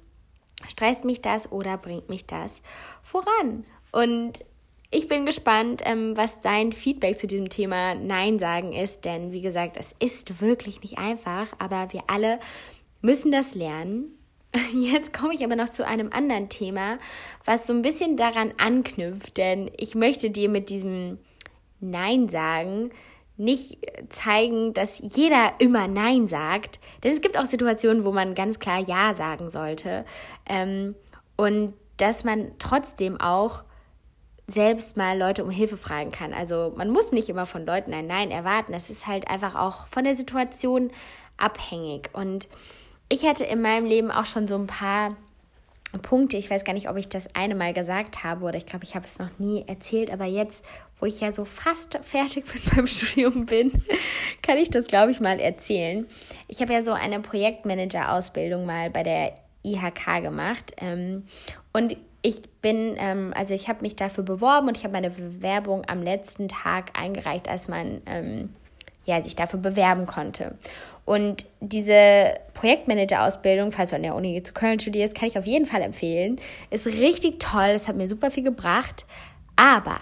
stresst 0.69 1.05
mich 1.05 1.23
das 1.23 1.51
oder 1.51 1.77
bringt 1.77 2.09
mich 2.09 2.25
das 2.25 2.55
voran? 3.03 3.65
Und 3.91 4.45
ich 4.95 5.09
bin 5.09 5.27
gespannt, 5.27 5.83
ähm, 5.85 6.17
was 6.17 6.41
dein 6.41 6.73
Feedback 6.73 7.19
zu 7.19 7.27
diesem 7.27 7.49
Thema 7.49 7.95
Nein 7.97 8.39
sagen 8.39 8.73
ist, 8.73 9.05
denn 9.05 9.33
wie 9.33 9.41
gesagt, 9.41 9.77
es 9.77 9.95
ist 9.99 10.41
wirklich 10.41 10.83
nicht 10.83 10.99
einfach, 10.99 11.49
aber 11.59 11.93
wir 11.93 12.05
alle 12.07 12.39
müssen 13.01 13.33
das 13.33 13.55
lernen. 13.57 14.17
Jetzt 14.73 15.13
komme 15.13 15.35
ich 15.35 15.45
aber 15.45 15.57
noch 15.57 15.69
zu 15.69 15.85
einem 15.85 16.13
anderen 16.13 16.49
Thema, 16.49 16.99
was 17.45 17.67
so 17.67 17.73
ein 17.73 17.83
bisschen 17.83 18.17
daran 18.17 18.55
anknüpft, 18.57 19.37
denn 19.37 19.69
ich 19.77 19.97
möchte 19.97 20.31
dir 20.31 20.49
mit 20.49 20.71
diesem 20.71 21.19
Nein 21.81 22.29
sagen 22.29 22.91
nicht 23.37 23.79
zeigen, 24.11 24.75
dass 24.75 25.01
jeder 25.01 25.55
immer 25.59 25.89
Nein 25.89 26.29
sagt. 26.29 26.79
Denn 27.03 27.11
es 27.11 27.21
gibt 27.21 27.37
auch 27.37 27.47
Situationen, 27.47 28.05
wo 28.05 28.13
man 28.13 28.37
ganz 28.37 28.61
klar 28.61 28.79
Ja 28.79 29.13
sagen 29.17 29.51
sollte. 29.51 30.05
Ähm, 30.47 30.95
und 31.37 31.75
dass 31.97 32.23
man 32.23 32.53
trotzdem 32.61 33.21
auch 33.21 33.65
selbst 34.47 34.97
mal 34.97 35.19
Leute 35.19 35.43
um 35.45 35.51
Hilfe 35.51 35.77
fragen 35.77 36.13
kann. 36.13 36.35
Also 36.35 36.73
man 36.77 36.91
muss 36.91 37.13
nicht 37.13 37.29
immer 37.29 37.47
von 37.47 37.65
Leuten 37.65 37.95
ein 37.95 38.07
Nein 38.07 38.31
erwarten. 38.31 38.73
Das 38.73 38.91
ist 38.91 39.07
halt 39.07 39.29
einfach 39.29 39.55
auch 39.55 39.87
von 39.89 40.05
der 40.05 40.17
Situation 40.17 40.91
abhängig. 41.37 42.11
Und 42.13 42.49
ich 43.09 43.25
hatte 43.25 43.45
in 43.45 43.63
meinem 43.63 43.87
Leben 43.87 44.11
auch 44.11 44.27
schon 44.27 44.47
so 44.47 44.57
ein 44.57 44.67
paar 44.67 45.17
Punkte. 46.03 46.37
Ich 46.37 46.51
weiß 46.51 46.65
gar 46.65 46.73
nicht, 46.73 46.89
ob 46.89 46.97
ich 46.97 47.09
das 47.09 47.35
eine 47.35 47.55
Mal 47.55 47.73
gesagt 47.73 48.25
habe 48.25 48.45
oder 48.45 48.57
ich 48.57 48.67
glaube, 48.67 48.85
ich 48.85 48.95
habe 48.95 49.07
es 49.07 49.19
noch 49.19 49.31
nie 49.39 49.65
erzählt. 49.67 50.11
Aber 50.11 50.27
jetzt, 50.27 50.65
wo 51.01 51.07
ich 51.07 51.21
ja 51.21 51.33
so 51.33 51.45
fast 51.45 51.99
fertig 52.03 52.45
mit 52.53 52.75
meinem 52.75 52.87
Studium 52.87 53.47
bin, 53.47 53.73
kann 54.43 54.59
ich 54.59 54.71
das, 54.71 54.87
glaube 54.87 55.11
ich, 55.11 55.21
mal 55.21 55.41
erzählen. 55.41 56.07
Ich 56.49 56.61
habe 56.61 56.73
ja 56.73 56.83
so 56.83 56.93
eine 56.93 57.21
Projektmanager-Ausbildung 57.21 58.67
mal 58.67 58.91
bei 58.91 59.03
der 59.03 59.33
IHK 59.65 60.23
gemacht. 60.23 60.73
Ähm, 60.79 61.27
und 61.73 61.97
ich 62.27 62.41
bin, 62.63 62.97
ähm, 62.97 63.35
also 63.37 63.53
ich 63.53 63.69
habe 63.69 63.83
mich 63.83 63.97
dafür 63.97 64.25
beworben 64.25 64.69
und 64.69 64.79
ich 64.79 64.85
habe 64.85 64.93
meine 64.93 65.11
Bewerbung 65.11 65.85
am 65.87 66.03
letzten 66.03 66.49
Tag 66.49 66.99
eingereicht, 66.99 67.51
als 67.51 67.69
man 67.69 68.01
ähm, 68.07 68.49
ja, 69.05 69.23
sich 69.23 69.37
dafür 69.37 69.61
bewerben 69.61 70.07
konnte. 70.07 70.57
Und 71.05 71.45
diese 71.61 72.33
Projektmanager-Ausbildung, 72.55 73.73
falls 73.73 73.91
du 73.91 73.97
an 73.97 74.03
der 74.03 74.15
Uni 74.15 74.43
zu 74.43 74.55
Köln 74.55 74.81
studierst, 74.81 75.15
kann 75.15 75.29
ich 75.29 75.39
auf 75.39 75.45
jeden 75.45 75.67
Fall 75.67 75.83
empfehlen. 75.83 76.41
Ist 76.71 76.87
richtig 76.87 77.41
toll, 77.41 77.73
es 77.75 77.89
hat 77.89 77.97
mir 77.97 78.09
super 78.09 78.31
viel 78.31 78.43
gebracht. 78.43 79.05
Aber 79.57 80.01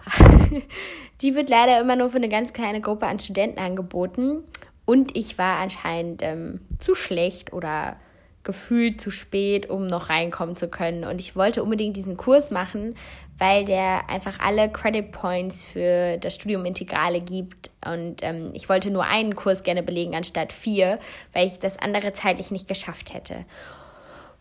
die 1.22 1.34
wird 1.34 1.50
leider 1.50 1.80
immer 1.80 1.96
nur 1.96 2.10
für 2.10 2.18
eine 2.18 2.28
ganz 2.28 2.52
kleine 2.52 2.80
Gruppe 2.80 3.08
an 3.08 3.18
Studenten 3.18 3.58
angeboten. 3.58 4.44
Und 4.84 5.16
ich 5.16 5.38
war 5.38 5.58
anscheinend 5.58 6.22
ähm, 6.22 6.60
zu 6.78 6.94
schlecht 6.94 7.52
oder 7.52 7.96
gefühlt 8.44 9.00
zu 9.00 9.10
spät, 9.10 9.70
um 9.70 9.86
noch 9.86 10.08
reinkommen 10.08 10.56
zu 10.56 10.68
können. 10.68 11.04
Und 11.04 11.20
ich 11.20 11.36
wollte 11.36 11.62
unbedingt 11.62 11.96
diesen 11.96 12.16
Kurs 12.16 12.50
machen, 12.50 12.96
weil 13.38 13.64
der 13.64 14.08
einfach 14.08 14.40
alle 14.40 14.70
Credit 14.70 15.10
Points 15.10 15.62
für 15.62 16.16
das 16.18 16.34
Studium 16.34 16.64
Integrale 16.64 17.20
gibt. 17.20 17.70
Und 17.84 18.22
ähm, 18.22 18.50
ich 18.52 18.68
wollte 18.68 18.90
nur 18.90 19.04
einen 19.04 19.36
Kurs 19.36 19.62
gerne 19.62 19.82
belegen 19.82 20.14
anstatt 20.14 20.52
vier, 20.52 20.98
weil 21.32 21.46
ich 21.46 21.58
das 21.58 21.78
andere 21.78 22.12
zeitlich 22.12 22.50
nicht 22.50 22.68
geschafft 22.68 23.14
hätte. 23.14 23.44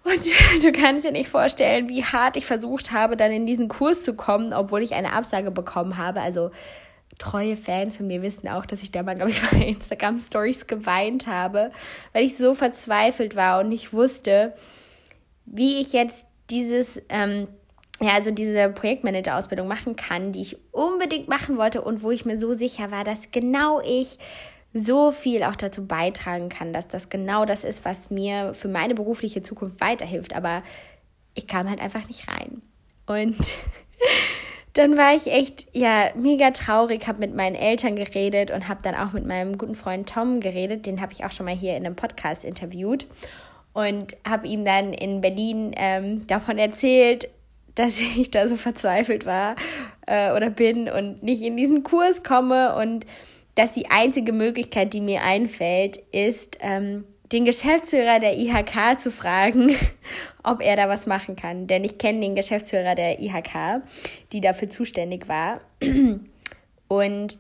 Und 0.03 0.63
du 0.63 0.71
kannst 0.71 1.05
dir 1.05 1.11
nicht 1.11 1.29
vorstellen, 1.29 1.89
wie 1.89 2.03
hart 2.03 2.37
ich 2.37 2.45
versucht 2.45 2.91
habe, 2.91 3.17
dann 3.17 3.31
in 3.31 3.45
diesen 3.45 3.67
Kurs 3.67 4.03
zu 4.03 4.15
kommen, 4.15 4.53
obwohl 4.53 4.81
ich 4.81 4.93
eine 4.93 5.13
Absage 5.13 5.51
bekommen 5.51 5.97
habe. 5.97 6.21
Also 6.21 6.51
treue 7.21 7.55
Fans 7.55 7.97
von 7.97 8.07
mir 8.07 8.21
wissen 8.21 8.47
auch, 8.47 8.65
dass 8.65 8.81
ich 8.81 8.91
da 8.91 9.03
mal, 9.03 9.15
glaube 9.15 9.31
ich, 9.31 9.41
bei 9.51 9.65
Instagram 9.67 10.19
Stories 10.19 10.67
geweint 10.67 11.27
habe, 11.27 11.71
weil 12.13 12.23
ich 12.23 12.35
so 12.37 12.53
verzweifelt 12.53 13.35
war 13.35 13.59
und 13.61 13.69
nicht 13.69 13.93
wusste, 13.93 14.53
wie 15.45 15.79
ich 15.79 15.93
jetzt 15.93 16.25
dieses, 16.49 17.01
ähm, 17.09 17.47
ja, 17.99 18.13
also 18.13 18.31
diese 18.31 18.69
Projektmanager-Ausbildung 18.69 19.67
machen 19.67 19.95
kann, 19.95 20.31
die 20.31 20.41
ich 20.41 20.57
unbedingt 20.71 21.27
machen 21.27 21.57
wollte 21.57 21.81
und 21.81 22.01
wo 22.01 22.11
ich 22.11 22.25
mir 22.25 22.39
so 22.39 22.53
sicher 22.53 22.91
war, 22.91 23.03
dass 23.03 23.31
genau 23.31 23.79
ich 23.81 24.17
so 24.73 25.11
viel 25.11 25.43
auch 25.43 25.55
dazu 25.55 25.85
beitragen 25.85 26.49
kann, 26.49 26.73
dass 26.73 26.87
das 26.87 27.09
genau 27.09 27.45
das 27.45 27.63
ist, 27.63 27.85
was 27.85 28.09
mir 28.09 28.53
für 28.53 28.69
meine 28.69 28.95
berufliche 28.95 29.41
Zukunft 29.41 29.81
weiterhilft. 29.81 30.33
Aber 30.33 30.63
ich 31.35 31.47
kam 31.47 31.69
halt 31.69 31.79
einfach 31.79 32.07
nicht 32.07 32.27
rein. 32.27 32.61
Und 33.05 33.37
dann 34.73 34.97
war 34.97 35.13
ich 35.15 35.27
echt 35.27 35.67
ja 35.73 36.11
mega 36.15 36.51
traurig, 36.51 37.07
habe 37.07 37.19
mit 37.19 37.35
meinen 37.35 37.55
Eltern 37.55 37.95
geredet 37.95 38.51
und 38.51 38.67
habe 38.67 38.81
dann 38.83 38.95
auch 38.95 39.11
mit 39.11 39.25
meinem 39.25 39.57
guten 39.57 39.75
Freund 39.75 40.07
Tom 40.07 40.39
geredet, 40.39 40.85
den 40.85 41.01
habe 41.01 41.13
ich 41.13 41.25
auch 41.25 41.31
schon 41.31 41.45
mal 41.45 41.55
hier 41.55 41.75
in 41.75 41.85
einem 41.85 41.95
Podcast 41.95 42.45
interviewt 42.45 43.05
und 43.73 44.15
habe 44.27 44.47
ihm 44.47 44.65
dann 44.65 44.93
in 44.93 45.21
Berlin 45.21 45.73
ähm, 45.75 46.25
davon 46.27 46.57
erzählt, 46.57 47.29
dass 47.75 47.99
ich 47.99 48.31
da 48.31 48.49
so 48.49 48.57
verzweifelt 48.57 49.25
war 49.25 49.55
äh, 50.05 50.33
oder 50.33 50.49
bin 50.49 50.89
und 50.89 51.23
nicht 51.23 51.41
in 51.41 51.55
diesen 51.55 51.83
Kurs 51.83 52.21
komme 52.21 52.75
und 52.75 53.05
dass 53.55 53.71
die 53.71 53.89
einzige 53.89 54.33
Möglichkeit, 54.33 54.93
die 54.93 55.01
mir 55.01 55.23
einfällt, 55.23 55.97
ist, 56.11 56.57
ähm, 56.61 57.05
den 57.31 57.45
Geschäftsführer 57.45 58.19
der 58.19 58.37
IHK 58.37 58.99
zu 58.99 59.11
fragen, 59.11 59.75
ob 60.43 60.61
er 60.61 60.75
da 60.75 60.89
was 60.89 61.07
machen 61.07 61.35
kann. 61.35 61.67
Denn 61.67 61.83
ich 61.83 61.97
kenne 61.97 62.19
den 62.21 62.35
Geschäftsführer 62.35 62.95
der 62.95 63.19
IHK, 63.21 63.83
die 64.31 64.41
dafür 64.41 64.69
zuständig 64.69 65.27
war. 65.27 65.61
Und 66.87 67.39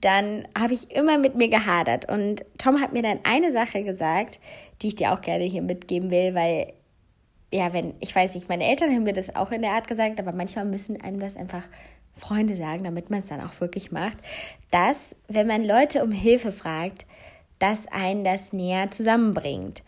dann 0.00 0.46
habe 0.58 0.74
ich 0.74 0.90
immer 0.90 1.18
mit 1.18 1.36
mir 1.36 1.48
gehadert. 1.48 2.08
Und 2.08 2.44
Tom 2.58 2.80
hat 2.80 2.92
mir 2.92 3.02
dann 3.02 3.20
eine 3.22 3.52
Sache 3.52 3.82
gesagt, 3.84 4.40
die 4.82 4.88
ich 4.88 4.96
dir 4.96 5.12
auch 5.12 5.20
gerne 5.20 5.44
hier 5.44 5.62
mitgeben 5.62 6.10
will, 6.10 6.34
weil, 6.34 6.72
ja, 7.52 7.72
wenn, 7.72 7.94
ich 8.00 8.14
weiß 8.14 8.34
nicht, 8.34 8.48
meine 8.48 8.66
Eltern 8.66 8.90
haben 8.90 9.04
mir 9.04 9.12
das 9.12 9.34
auch 9.34 9.52
in 9.52 9.62
der 9.62 9.72
Art 9.72 9.88
gesagt, 9.88 10.18
aber 10.18 10.32
manchmal 10.32 10.64
müssen 10.64 11.00
einem 11.00 11.20
das 11.20 11.36
einfach 11.36 11.66
Freunde 12.14 12.56
sagen, 12.56 12.84
damit 12.84 13.10
man 13.10 13.20
es 13.20 13.26
dann 13.26 13.40
auch 13.40 13.60
wirklich 13.60 13.92
macht, 13.92 14.18
dass, 14.70 15.14
wenn 15.28 15.46
man 15.46 15.64
Leute 15.64 16.02
um 16.02 16.10
Hilfe 16.10 16.50
fragt, 16.50 17.06
dass 17.58 17.86
einen 17.88 18.24
das 18.24 18.52
näher 18.52 18.90
zusammenbringt. 18.90 19.82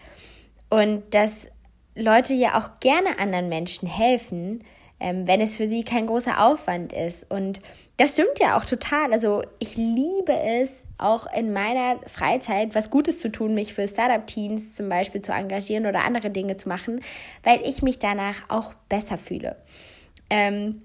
Und 0.70 1.14
dass 1.14 1.48
Leute 1.94 2.34
ja 2.34 2.58
auch 2.58 2.80
gerne 2.80 3.18
anderen 3.18 3.48
Menschen 3.48 3.88
helfen, 3.88 4.64
ähm, 5.00 5.26
wenn 5.26 5.40
es 5.40 5.56
für 5.56 5.68
sie 5.68 5.84
kein 5.84 6.06
großer 6.06 6.44
Aufwand 6.44 6.92
ist. 6.92 7.30
Und 7.30 7.60
das 7.96 8.12
stimmt 8.12 8.38
ja 8.40 8.58
auch 8.58 8.64
total. 8.64 9.12
Also 9.12 9.42
ich 9.58 9.76
liebe 9.76 10.32
es, 10.32 10.84
auch 10.98 11.32
in 11.32 11.52
meiner 11.52 12.00
Freizeit 12.06 12.74
was 12.74 12.90
Gutes 12.90 13.20
zu 13.20 13.30
tun, 13.30 13.54
mich 13.54 13.72
für 13.72 13.86
Startup-Teams 13.86 14.74
zum 14.74 14.88
Beispiel 14.88 15.22
zu 15.22 15.32
engagieren 15.32 15.86
oder 15.86 16.04
andere 16.04 16.30
Dinge 16.30 16.56
zu 16.56 16.68
machen, 16.68 17.02
weil 17.44 17.60
ich 17.64 17.82
mich 17.82 18.00
danach 18.00 18.42
auch 18.48 18.74
besser 18.88 19.16
fühle. 19.16 19.56
Ähm, 20.28 20.82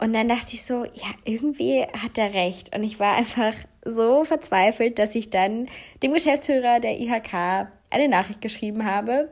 und 0.00 0.14
dann 0.14 0.28
dachte 0.28 0.54
ich 0.54 0.64
so, 0.64 0.84
ja, 0.84 1.10
irgendwie 1.24 1.82
hat 1.82 2.16
er 2.16 2.32
recht. 2.32 2.74
Und 2.74 2.82
ich 2.84 2.98
war 2.98 3.16
einfach 3.16 3.52
so 3.84 4.24
verzweifelt, 4.24 4.98
dass 4.98 5.14
ich 5.14 5.28
dann 5.28 5.68
dem 6.02 6.14
Geschäftsführer 6.14 6.80
der 6.80 6.98
IHK 6.98 7.68
eine 7.90 8.08
Nachricht 8.08 8.40
geschrieben 8.40 8.86
habe 8.86 9.28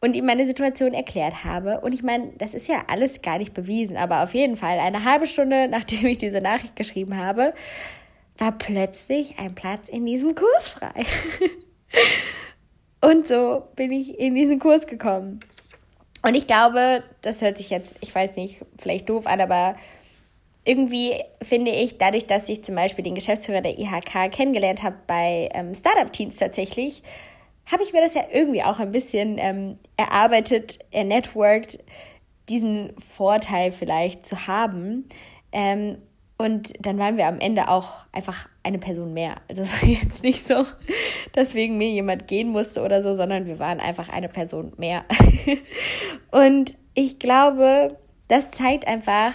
und 0.00 0.14
ihm 0.14 0.26
meine 0.26 0.46
Situation 0.46 0.94
erklärt 0.94 1.44
habe. 1.44 1.80
Und 1.80 1.92
ich 1.92 2.04
meine, 2.04 2.32
das 2.38 2.54
ist 2.54 2.68
ja 2.68 2.84
alles 2.88 3.20
gar 3.20 3.38
nicht 3.38 3.52
bewiesen, 3.52 3.96
aber 3.96 4.22
auf 4.22 4.32
jeden 4.32 4.56
Fall 4.56 4.78
eine 4.78 5.04
halbe 5.04 5.26
Stunde, 5.26 5.66
nachdem 5.70 6.06
ich 6.06 6.18
diese 6.18 6.40
Nachricht 6.40 6.76
geschrieben 6.76 7.16
habe, 7.16 7.52
war 8.38 8.52
plötzlich 8.52 9.38
ein 9.38 9.56
Platz 9.56 9.88
in 9.88 10.06
diesem 10.06 10.36
Kurs 10.36 10.68
frei. 10.68 11.04
und 13.00 13.26
so 13.26 13.64
bin 13.74 13.90
ich 13.90 14.18
in 14.20 14.34
diesen 14.36 14.60
Kurs 14.60 14.86
gekommen. 14.86 15.40
Und 16.24 16.34
ich 16.34 16.46
glaube, 16.46 17.04
das 17.20 17.42
hört 17.42 17.58
sich 17.58 17.68
jetzt, 17.68 17.96
ich 18.00 18.14
weiß 18.14 18.36
nicht, 18.36 18.64
vielleicht 18.78 19.10
doof 19.10 19.26
an, 19.26 19.42
aber 19.42 19.76
irgendwie 20.64 21.12
finde 21.42 21.70
ich, 21.70 21.98
dadurch, 21.98 22.26
dass 22.26 22.48
ich 22.48 22.64
zum 22.64 22.76
Beispiel 22.76 23.04
den 23.04 23.14
Geschäftsführer 23.14 23.60
der 23.60 23.78
IHK 23.78 24.32
kennengelernt 24.32 24.82
habe 24.82 24.96
bei 25.06 25.50
ähm, 25.52 25.74
Startup-Teams 25.74 26.36
tatsächlich, 26.36 27.02
habe 27.70 27.82
ich 27.82 27.92
mir 27.92 28.00
das 28.00 28.14
ja 28.14 28.22
irgendwie 28.32 28.62
auch 28.62 28.78
ein 28.78 28.90
bisschen 28.90 29.36
ähm, 29.36 29.78
erarbeitet, 29.98 30.78
ernetworked, 30.92 31.78
diesen 32.48 32.98
Vorteil 32.98 33.70
vielleicht 33.70 34.24
zu 34.24 34.46
haben. 34.46 35.06
Ähm, 35.52 35.98
und 36.36 36.72
dann 36.84 36.98
waren 36.98 37.16
wir 37.16 37.26
am 37.26 37.38
Ende 37.38 37.68
auch 37.68 38.06
einfach 38.12 38.48
eine 38.62 38.78
Person 38.78 39.14
mehr. 39.14 39.36
Also 39.48 39.62
es 39.62 39.82
war 39.82 39.88
jetzt 40.02 40.22
nicht 40.22 40.46
so, 40.46 40.66
dass 41.32 41.54
wegen 41.54 41.78
mir 41.78 41.88
jemand 41.88 42.26
gehen 42.26 42.48
musste 42.48 42.82
oder 42.82 43.02
so, 43.02 43.14
sondern 43.14 43.46
wir 43.46 43.58
waren 43.58 43.80
einfach 43.80 44.08
eine 44.08 44.28
Person 44.28 44.72
mehr. 44.76 45.04
und 46.30 46.76
ich 46.94 47.18
glaube, 47.18 47.96
das 48.28 48.50
zeigt 48.50 48.86
einfach, 48.86 49.32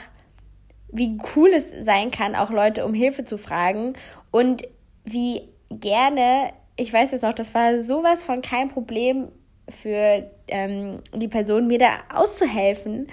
wie 0.91 1.17
cool 1.35 1.49
es 1.49 1.71
sein 1.81 2.11
kann, 2.11 2.35
auch 2.35 2.49
Leute 2.49 2.85
um 2.85 2.93
Hilfe 2.93 3.23
zu 3.23 3.37
fragen 3.37 3.93
und 4.31 4.63
wie 5.05 5.41
gerne, 5.69 6.51
ich 6.75 6.91
weiß 6.91 7.11
jetzt 7.11 7.21
noch, 7.21 7.33
das 7.33 7.53
war 7.53 7.83
sowas 7.83 8.23
von 8.23 8.41
kein 8.41 8.69
Problem 8.69 9.29
für 9.69 10.29
ähm, 10.47 10.99
die 11.13 11.27
Person, 11.27 11.67
mir 11.67 11.77
da 11.77 11.91
auszuhelfen, 12.13 13.07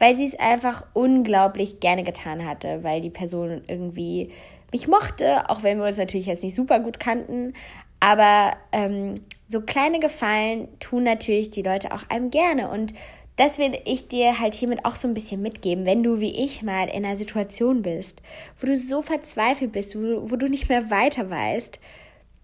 weil 0.00 0.18
sie 0.18 0.24
es 0.24 0.40
einfach 0.40 0.84
unglaublich 0.94 1.78
gerne 1.78 2.02
getan 2.02 2.44
hatte, 2.44 2.82
weil 2.82 3.00
die 3.00 3.10
Person 3.10 3.62
irgendwie 3.68 4.32
mich 4.72 4.88
mochte, 4.88 5.48
auch 5.48 5.62
wenn 5.62 5.78
wir 5.78 5.86
uns 5.86 5.98
natürlich 5.98 6.26
jetzt 6.26 6.42
nicht 6.42 6.54
super 6.54 6.80
gut 6.80 6.98
kannten. 6.98 7.52
Aber 8.00 8.56
ähm, 8.72 9.20
so 9.46 9.60
kleine 9.60 10.00
Gefallen 10.00 10.68
tun 10.80 11.04
natürlich 11.04 11.50
die 11.50 11.62
Leute 11.62 11.92
auch 11.92 12.08
einem 12.08 12.30
gerne. 12.30 12.70
Und 12.70 12.94
das 13.36 13.58
will 13.58 13.78
ich 13.84 14.08
dir 14.08 14.40
halt 14.40 14.54
hiermit 14.54 14.86
auch 14.86 14.96
so 14.96 15.06
ein 15.06 15.14
bisschen 15.14 15.42
mitgeben, 15.42 15.84
wenn 15.84 16.02
du 16.02 16.18
wie 16.18 16.44
ich 16.44 16.62
mal 16.62 16.88
in 16.88 17.04
einer 17.04 17.18
Situation 17.18 17.82
bist, 17.82 18.22
wo 18.58 18.66
du 18.66 18.78
so 18.78 19.02
verzweifelt 19.02 19.72
bist, 19.72 19.96
wo, 19.96 20.30
wo 20.30 20.36
du 20.36 20.48
nicht 20.48 20.70
mehr 20.70 20.90
weiter 20.90 21.28
weißt, 21.28 21.78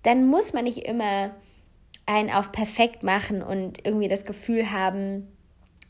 dann 0.02 0.26
muss 0.26 0.52
man 0.52 0.64
nicht 0.64 0.86
immer 0.86 1.30
einen 2.04 2.30
auf 2.30 2.52
perfekt 2.52 3.02
machen 3.02 3.42
und 3.42 3.84
irgendwie 3.84 4.08
das 4.08 4.24
Gefühl 4.24 4.70
haben, 4.70 5.26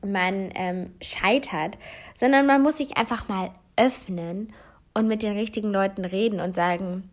man 0.04 0.50
ähm, 0.54 0.90
scheitert, 1.00 1.78
sondern 2.18 2.46
man 2.46 2.62
muss 2.62 2.78
sich 2.78 2.96
einfach 2.96 3.28
mal 3.28 3.50
öffnen 3.76 4.52
und 4.94 5.08
mit 5.08 5.22
den 5.22 5.36
richtigen 5.36 5.70
Leuten 5.70 6.04
reden 6.04 6.40
und 6.40 6.54
sagen, 6.54 7.10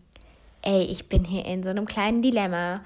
ey, 0.61 0.83
ich 0.83 1.09
bin 1.09 1.25
hier 1.25 1.45
in 1.45 1.63
so 1.63 1.69
einem 1.69 1.85
kleinen 1.85 2.21
Dilemma. 2.21 2.81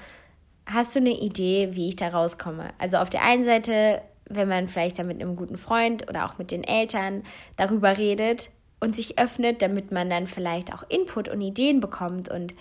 Hast 0.65 0.95
du 0.95 0.99
eine 0.99 1.11
Idee, 1.11 1.69
wie 1.73 1.89
ich 1.89 1.95
da 1.95 2.09
rauskomme? 2.09 2.69
Also 2.79 2.97
auf 2.97 3.09
der 3.09 3.23
einen 3.23 3.45
Seite, 3.45 4.01
wenn 4.27 4.49
man 4.49 4.67
vielleicht 4.67 4.99
dann 4.99 5.07
mit 5.07 5.21
einem 5.21 5.35
guten 5.35 5.57
Freund 5.57 6.09
oder 6.09 6.25
auch 6.25 6.37
mit 6.37 6.51
den 6.51 6.63
Eltern 6.63 7.23
darüber 7.55 7.97
redet 7.97 8.49
und 8.79 8.95
sich 8.95 9.19
öffnet, 9.19 9.61
damit 9.61 9.91
man 9.91 10.09
dann 10.09 10.27
vielleicht 10.27 10.73
auch 10.73 10.83
Input 10.89 11.29
und 11.29 11.41
Ideen 11.41 11.79
bekommt 11.79 12.29
und 12.29 12.53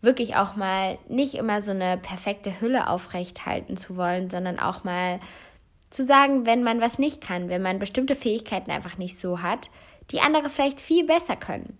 wirklich 0.00 0.34
auch 0.36 0.56
mal 0.56 0.98
nicht 1.08 1.34
immer 1.34 1.60
so 1.60 1.70
eine 1.70 1.96
perfekte 1.96 2.60
Hülle 2.60 2.88
aufrecht 2.88 3.46
halten 3.46 3.76
zu 3.76 3.96
wollen, 3.96 4.28
sondern 4.28 4.58
auch 4.58 4.82
mal 4.82 5.20
zu 5.92 6.04
sagen, 6.04 6.46
wenn 6.46 6.62
man 6.62 6.80
was 6.80 6.98
nicht 6.98 7.20
kann, 7.20 7.48
wenn 7.48 7.62
man 7.62 7.78
bestimmte 7.78 8.14
Fähigkeiten 8.14 8.70
einfach 8.70 8.96
nicht 8.96 9.18
so 9.18 9.42
hat, 9.42 9.70
die 10.10 10.20
andere 10.20 10.48
vielleicht 10.48 10.80
viel 10.80 11.04
besser 11.06 11.36
können. 11.36 11.78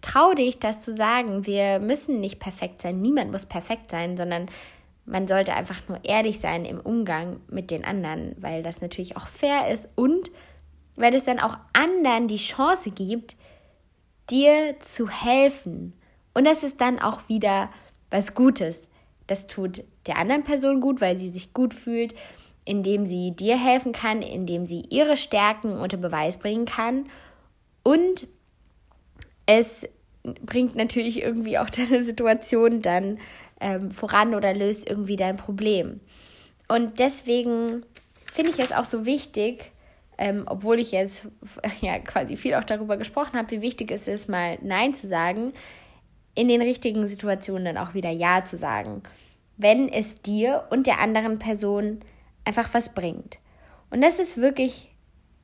Trau 0.00 0.32
dich, 0.32 0.60
das 0.60 0.80
zu 0.80 0.94
sagen. 0.94 1.44
Wir 1.44 1.80
müssen 1.80 2.20
nicht 2.20 2.38
perfekt 2.38 2.82
sein. 2.82 3.00
Niemand 3.00 3.32
muss 3.32 3.46
perfekt 3.46 3.90
sein, 3.90 4.16
sondern 4.16 4.46
man 5.04 5.26
sollte 5.26 5.54
einfach 5.54 5.88
nur 5.88 5.98
ehrlich 6.04 6.38
sein 6.38 6.64
im 6.64 6.78
Umgang 6.78 7.40
mit 7.48 7.70
den 7.70 7.84
anderen, 7.84 8.36
weil 8.38 8.62
das 8.62 8.80
natürlich 8.80 9.16
auch 9.16 9.26
fair 9.26 9.68
ist 9.68 9.88
und 9.96 10.30
weil 10.94 11.14
es 11.14 11.24
dann 11.24 11.40
auch 11.40 11.56
anderen 11.72 12.28
die 12.28 12.36
Chance 12.36 12.90
gibt, 12.90 13.36
dir 14.30 14.76
zu 14.80 15.08
helfen. 15.08 15.94
Und 16.34 16.44
das 16.44 16.62
ist 16.62 16.80
dann 16.80 17.00
auch 17.00 17.28
wieder 17.28 17.70
was 18.10 18.34
Gutes. 18.34 18.88
Das 19.26 19.46
tut 19.46 19.82
der 20.06 20.18
anderen 20.18 20.44
Person 20.44 20.80
gut, 20.80 21.00
weil 21.00 21.16
sie 21.16 21.30
sich 21.30 21.52
gut 21.52 21.74
fühlt, 21.74 22.14
indem 22.68 23.06
sie 23.06 23.30
dir 23.30 23.56
helfen 23.56 23.92
kann, 23.92 24.20
indem 24.20 24.66
sie 24.66 24.82
ihre 24.90 25.16
Stärken 25.16 25.72
unter 25.72 25.96
Beweis 25.96 26.36
bringen 26.36 26.66
kann. 26.66 27.06
Und 27.82 28.26
es 29.46 29.88
bringt 30.44 30.76
natürlich 30.76 31.22
irgendwie 31.22 31.58
auch 31.58 31.70
deine 31.70 32.04
Situation 32.04 32.82
dann 32.82 33.18
ähm, 33.62 33.90
voran 33.90 34.34
oder 34.34 34.52
löst 34.52 34.88
irgendwie 34.88 35.16
dein 35.16 35.38
Problem. 35.38 36.00
Und 36.68 36.98
deswegen 36.98 37.86
finde 38.30 38.52
ich 38.52 38.58
es 38.58 38.72
auch 38.72 38.84
so 38.84 39.06
wichtig, 39.06 39.72
ähm, 40.18 40.44
obwohl 40.46 40.78
ich 40.78 40.92
jetzt 40.92 41.26
ja 41.80 41.98
quasi 42.00 42.36
viel 42.36 42.54
auch 42.54 42.64
darüber 42.64 42.98
gesprochen 42.98 43.38
habe, 43.38 43.50
wie 43.50 43.62
wichtig 43.62 43.90
es 43.90 44.08
ist, 44.08 44.28
mal 44.28 44.58
Nein 44.60 44.92
zu 44.92 45.06
sagen, 45.06 45.54
in 46.34 46.48
den 46.48 46.60
richtigen 46.60 47.08
Situationen 47.08 47.64
dann 47.64 47.78
auch 47.78 47.94
wieder 47.94 48.10
Ja 48.10 48.44
zu 48.44 48.58
sagen, 48.58 49.02
wenn 49.56 49.88
es 49.88 50.16
dir 50.16 50.64
und 50.68 50.86
der 50.86 51.00
anderen 51.00 51.38
Person 51.38 52.00
einfach 52.48 52.72
was 52.72 52.88
bringt. 52.88 53.38
Und 53.90 54.00
das 54.00 54.18
ist 54.18 54.38
wirklich 54.38 54.90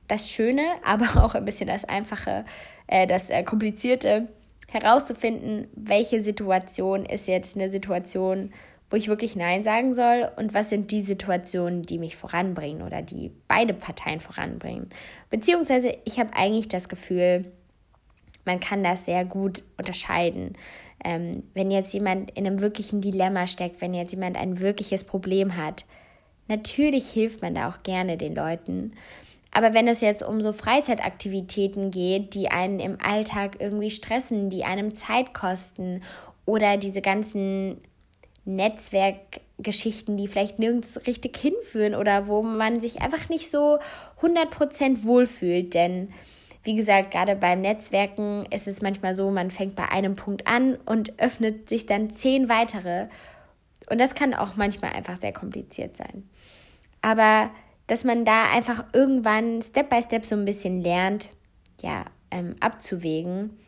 das 0.08 0.30
Schöne, 0.30 0.62
aber 0.84 1.23
auch 1.23 1.34
ein 1.34 1.44
bisschen 1.44 1.68
das 1.68 1.84
Einfache, 1.84 2.44
äh, 2.87 3.06
das 3.06 3.30
äh, 3.30 3.44
Komplizierte 3.44 4.28
herauszufinden, 4.70 5.68
welche 5.76 6.20
Situation 6.20 7.04
ist 7.04 7.28
jetzt 7.28 7.56
eine 7.56 7.70
Situation, 7.70 8.52
wo 8.90 8.96
ich 8.96 9.08
wirklich 9.08 9.37
Nein 9.37 9.62
sagen 9.62 9.94
soll 9.94 10.28
und 10.37 10.52
was 10.52 10.70
sind 10.70 10.90
die 10.90 11.00
Situationen, 11.00 11.82
die 11.82 11.99
mich 11.99 12.16
voranbringen 12.16 12.82
oder 12.82 13.02
die 13.02 13.30
beide 13.46 13.75
Parteien 13.75 14.20
voranbringen. 14.20 14.90
Beziehungsweise 15.30 15.96
ich 16.04 16.18
habe 16.18 16.34
eigentlich 16.34 16.68
das 16.68 16.88
Gefühl, 16.88 17.52
man 18.44 18.61
kann 18.61 18.82
das 18.82 19.04
sehr 19.04 19.25
gut 19.25 19.62
unterscheiden. 19.78 20.54
Ähm, 21.04 21.44
wenn 21.54 21.70
jetzt 21.70 21.92
jemand 21.92 22.30
in 22.32 22.46
einem 22.46 22.61
wirklichen 22.61 23.00
Dilemma 23.00 23.46
steckt, 23.46 23.80
wenn 23.80 23.94
jetzt 23.94 24.12
jemand 24.12 24.37
ein 24.37 24.58
wirkliches 24.58 25.04
Problem 25.04 25.56
hat, 25.56 25.84
natürlich 26.49 27.11
hilft 27.11 27.43
man 27.43 27.55
da 27.55 27.69
auch 27.69 27.83
gerne 27.83 28.17
den 28.17 28.35
Leuten. 28.35 28.93
Aber 29.51 29.73
wenn 29.73 29.87
es 29.87 30.01
jetzt 30.01 30.23
um 30.23 30.43
so 30.43 30.53
Freizeitaktivitäten 30.53 31.91
geht, 31.93 32.35
die 32.35 32.49
einen 32.49 32.81
im 32.81 32.99
Alltag 33.01 33.57
irgendwie 33.61 33.91
stressen, 33.91 34.51
die 34.51 34.65
einem 34.65 34.95
Zeit 34.95 35.33
kosten 35.33 36.03
oder 36.45 36.77
diese 36.77 37.01
ganzen 37.01 37.81
Netzwerkgeschichten, 38.45 40.17
die 40.17 40.29
vielleicht 40.29 40.59
nirgends 40.59 41.07
richtig 41.07 41.37
hinführen 41.37 41.95
oder 41.95 42.27
wo 42.27 42.43
man 42.43 42.81
sich 42.81 43.01
einfach 43.01 43.29
nicht 43.29 43.51
so 43.51 43.79
100% 44.21 45.05
wohlfühlt. 45.05 45.73
Denn 45.73 46.13
wie 46.65 46.75
gesagt, 46.75 47.11
gerade 47.11 47.37
beim 47.37 47.61
Netzwerken 47.61 48.47
ist 48.51 48.67
es 48.67 48.83
manchmal 48.83 49.15
so, 49.15 49.31
man 49.31 49.51
fängt 49.51 49.77
bei 49.77 49.89
einem 49.91 50.17
Punkt 50.17 50.47
an 50.47 50.79
und 50.87 51.21
öffnet 51.21 51.69
sich 51.69 51.87
dann 51.87 52.11
zehn 52.11 52.49
weitere. 52.49 53.07
Und 53.91 53.99
das 54.00 54.14
kann 54.14 54.35
auch 54.35 54.57
manchmal 54.57 54.93
einfach 54.93 55.17
sehr 55.17 55.33
kompliziert 55.33 55.97
sein. 55.97 56.28
Aber 57.02 57.50
dass 57.87 58.04
man 58.04 58.25
da 58.25 58.50
einfach 58.52 58.85
irgendwann 58.93 59.61
Step 59.63 59.91
by 59.91 60.02
Step 60.02 60.25
so 60.25 60.35
ein 60.35 60.45
bisschen 60.45 60.80
lernt, 60.80 61.30
ja, 61.82 62.06
ähm, 62.30 62.56
abzuwägen, 62.61 63.58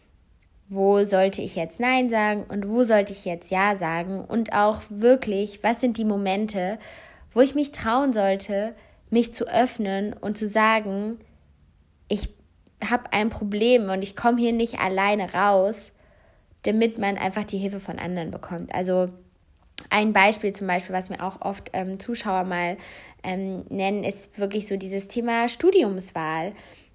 wo 0.68 1.04
sollte 1.04 1.42
ich 1.42 1.54
jetzt 1.54 1.78
Nein 1.78 2.08
sagen 2.08 2.44
und 2.48 2.68
wo 2.68 2.82
sollte 2.82 3.12
ich 3.12 3.24
jetzt 3.24 3.50
Ja 3.50 3.76
sagen 3.76 4.24
und 4.24 4.52
auch 4.52 4.80
wirklich, 4.88 5.62
was 5.62 5.80
sind 5.80 5.96
die 5.96 6.04
Momente, 6.04 6.78
wo 7.32 7.40
ich 7.40 7.54
mich 7.54 7.70
trauen 7.72 8.12
sollte, 8.12 8.74
mich 9.10 9.32
zu 9.32 9.46
öffnen 9.46 10.12
und 10.14 10.36
zu 10.36 10.48
sagen, 10.48 11.18
ich 12.08 12.30
habe 12.84 13.12
ein 13.12 13.30
Problem 13.30 13.90
und 13.90 14.02
ich 14.02 14.16
komme 14.16 14.40
hier 14.40 14.52
nicht 14.52 14.80
alleine 14.80 15.32
raus, 15.32 15.92
damit 16.62 16.98
man 16.98 17.16
einfach 17.16 17.44
die 17.44 17.58
Hilfe 17.58 17.78
von 17.78 17.98
anderen 17.98 18.30
bekommt. 18.30 18.74
Also 18.74 19.10
ein 19.90 20.12
Beispiel 20.12 20.52
zum 20.52 20.66
Beispiel, 20.66 20.94
was 20.94 21.10
mir 21.10 21.22
auch 21.22 21.40
oft 21.42 21.70
ähm, 21.72 22.00
Zuschauer 22.00 22.44
mal 22.44 22.76
ähm, 23.22 23.64
nennen, 23.68 24.04
ist 24.04 24.38
wirklich 24.38 24.66
so 24.66 24.76
dieses 24.76 25.08
Thema 25.08 25.48
Studiumswahl. 25.48 26.52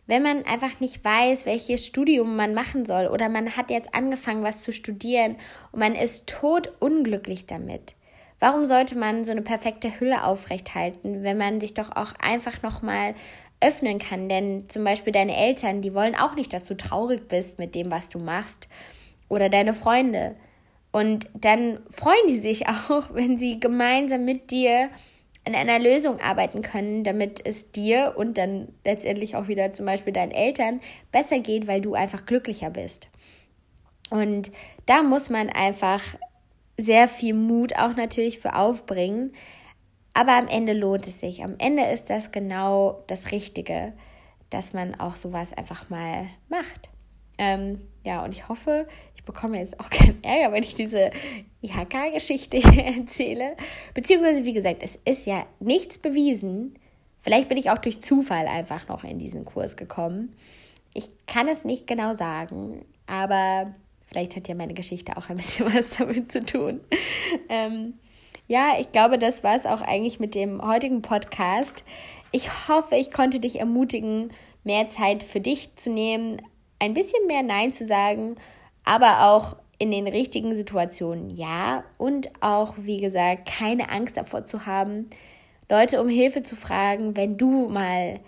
Wenn 0.08 0.24
man 0.24 0.46
einfach 0.46 0.80
nicht 0.80 1.06
weiß, 1.06 1.46
welches 1.46 1.86
Studium 1.86 2.36
man 2.36 2.54
machen 2.54 2.86
soll 2.86 3.08
oder 3.08 3.30
man 3.30 3.56
hat 3.56 3.70
jetzt 3.70 3.94
angefangen, 3.94 4.44
was 4.44 4.62
zu 4.62 4.72
studieren 4.72 5.36
und 5.72 5.80
man 5.80 5.96
ist 5.96 6.28
tot 6.28 6.74
unglücklich 6.80 7.46
damit. 7.46 7.96
Warum 8.40 8.66
sollte 8.66 8.98
man 8.98 9.24
so 9.24 9.32
eine 9.32 9.44
perfekte 9.44 10.00
Hülle 10.00 10.24
aufrechthalten, 10.24 11.24
wenn 11.24 11.38
man 11.38 11.62
sich 11.62 11.76
doch 11.76 11.96
auch 11.96 12.14
einfach 12.20 12.64
nochmal 12.64 13.14
öffnen 13.62 14.00
kann? 14.00 14.28
Denn 14.28 14.68
zum 14.68 14.84
Beispiel 14.84 15.14
deine 15.14 15.38
Eltern, 15.38 15.84
die 15.84 15.94
wollen 15.94 16.16
auch 16.16 16.34
nicht, 16.34 16.52
dass 16.52 16.66
du 16.66 16.76
traurig 16.76 17.28
bist 17.28 17.60
mit 17.60 17.76
dem, 17.76 17.92
was 17.92 18.10
du 18.10 18.18
machst. 18.18 18.68
Oder 19.30 19.48
deine 19.48 19.76
Freunde. 19.76 20.36
Und 20.92 21.28
dann 21.34 21.80
freuen 21.90 22.28
die 22.28 22.40
sich 22.40 22.68
auch, 22.68 23.14
wenn 23.14 23.38
sie 23.38 23.60
gemeinsam 23.60 24.26
mit 24.26 24.52
dir 24.52 24.90
an 25.44 25.56
einer 25.56 25.80
Lösung 25.80 26.20
arbeiten 26.20 26.62
können, 26.62 27.04
damit 27.04 27.44
es 27.44 27.72
dir 27.72 28.14
und 28.16 28.38
dann 28.38 28.68
letztendlich 28.86 29.36
auch 29.36 29.48
wieder 29.48 29.74
zum 29.74 29.88
Beispiel 29.88 30.14
deinen 30.14 30.32
Eltern 30.32 30.82
besser 31.12 31.40
geht, 31.40 31.66
weil 31.66 31.82
du 31.82 31.96
einfach 31.96 32.26
glücklicher 32.26 32.70
bist. 32.70 33.08
Und 34.12 34.52
da 34.86 35.02
muss 35.02 35.30
man 35.30 35.50
einfach 35.50 36.04
sehr 36.78 37.08
viel 37.08 37.34
Mut 37.34 37.78
auch 37.78 37.96
natürlich 37.96 38.40
für 38.40 38.56
aufbringen. 38.56 39.34
Aber 40.14 40.34
am 40.34 40.48
Ende 40.48 40.74
lohnt 40.74 41.08
es 41.08 41.20
sich. 41.20 41.44
Am 41.44 41.56
Ende 41.58 41.86
ist 41.86 42.10
das 42.10 42.32
genau 42.32 43.04
das 43.08 43.32
Richtige, 43.32 43.94
dass 44.50 44.74
man 44.74 45.00
auch 45.00 45.16
sowas 45.16 45.54
einfach 45.54 45.90
mal 45.90 46.28
macht. 46.50 46.91
Ähm, 47.42 47.82
ja, 48.06 48.24
und 48.24 48.34
ich 48.34 48.48
hoffe, 48.48 48.88
ich 49.16 49.24
bekomme 49.24 49.58
jetzt 49.58 49.80
auch 49.80 49.90
keinen 49.90 50.24
Ärger, 50.24 50.54
wenn 50.54 50.64
ich 50.64 50.76
diese 50.76 51.10
IHK-Geschichte 51.64 52.58
erzähle. 52.86 53.58
Beziehungsweise, 53.96 54.46
wie 54.46 54.54
gesagt, 54.54 54.84
es 54.84 55.00
ist 55.06 55.26
ja 55.26 55.48
nichts 55.60 55.98
bewiesen. 55.98 56.76
Vielleicht 57.24 57.50
bin 57.50 57.58
ich 57.58 57.72
auch 57.72 57.80
durch 57.80 58.00
Zufall 58.00 58.48
einfach 58.48 58.88
noch 58.88 59.04
in 59.04 59.18
diesen 59.18 59.44
Kurs 59.44 59.76
gekommen. 59.76 60.36
Ich 60.94 61.10
kann 61.26 61.48
es 61.48 61.66
nicht 61.66 61.88
genau 61.88 62.14
sagen, 62.14 62.86
aber 63.08 63.74
vielleicht 64.06 64.36
hat 64.36 64.48
ja 64.48 64.54
meine 64.54 64.76
Geschichte 64.76 65.18
auch 65.18 65.30
ein 65.30 65.38
bisschen 65.38 65.66
was 65.74 65.98
damit 65.98 66.32
zu 66.32 66.46
tun. 66.46 66.80
Ähm, 67.50 67.96
ja, 68.48 68.74
ich 68.80 68.92
glaube, 68.92 69.18
das 69.18 69.44
war 69.44 69.56
es 69.56 69.66
auch 69.66 69.82
eigentlich 69.82 70.20
mit 70.20 70.36
dem 70.36 70.62
heutigen 70.62 71.02
Podcast. 71.02 71.84
Ich 72.32 72.68
hoffe, 72.68 72.98
ich 72.98 73.10
konnte 73.10 73.40
dich 73.40 73.60
ermutigen, 73.60 74.32
mehr 74.64 74.90
Zeit 74.90 75.24
für 75.24 75.40
dich 75.40 75.76
zu 75.76 75.90
nehmen, 75.90 76.42
ein 76.82 76.94
bisschen 76.94 77.26
mehr 77.28 77.44
Nein 77.44 77.72
zu 77.72 77.88
sagen 77.88 78.36
aber 78.84 79.32
auch 79.32 79.56
in 79.78 79.92
den 79.92 80.08
richtigen 80.08 80.56
Situationen 80.56 81.36
ja 81.36 81.84
und 81.98 82.30
auch, 82.42 82.76
wie 82.78 83.00
gesagt, 83.00 83.48
keine 83.48 83.90
Angst 83.90 84.18
davor 84.18 84.46
zu 84.46 84.66
haben, 84.66 85.10
Leute 85.70 86.02
um 86.02 86.10
Hilfe 86.10 86.44
zu 86.44 86.56
fragen, 86.56 87.16
wenn 87.16 87.38
du 87.38 87.70
mal 87.70 88.20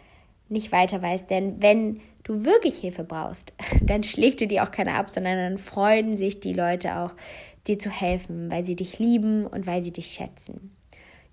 nicht 0.50 0.72
weiter 0.72 1.02
weißt. 1.02 1.30
Denn 1.30 1.62
wenn 1.62 2.02
du 2.24 2.46
wirklich 2.46 2.78
Hilfe 2.78 3.04
brauchst, 3.04 3.54
dann 3.82 4.04
schlägt 4.04 4.40
dir 4.40 4.48
die 4.48 4.62
auch 4.62 4.72
keiner 4.72 4.96
ab, 4.96 5.14
sondern 5.14 5.38
dann 5.38 5.58
freuen 5.58 6.18
sich 6.18 6.40
die 6.40 6.54
Leute 6.54 6.98
auch, 6.98 7.12
dir 7.68 7.80
zu 7.80 7.90
helfen, 7.90 8.52
weil 8.52 8.66
sie 8.66 8.76
dich 8.76 9.00
lieben 9.00 9.46
und 9.46 9.68
weil 9.68 9.84
sie 9.84 9.92
dich 9.92 10.08
schätzen. 10.08 10.76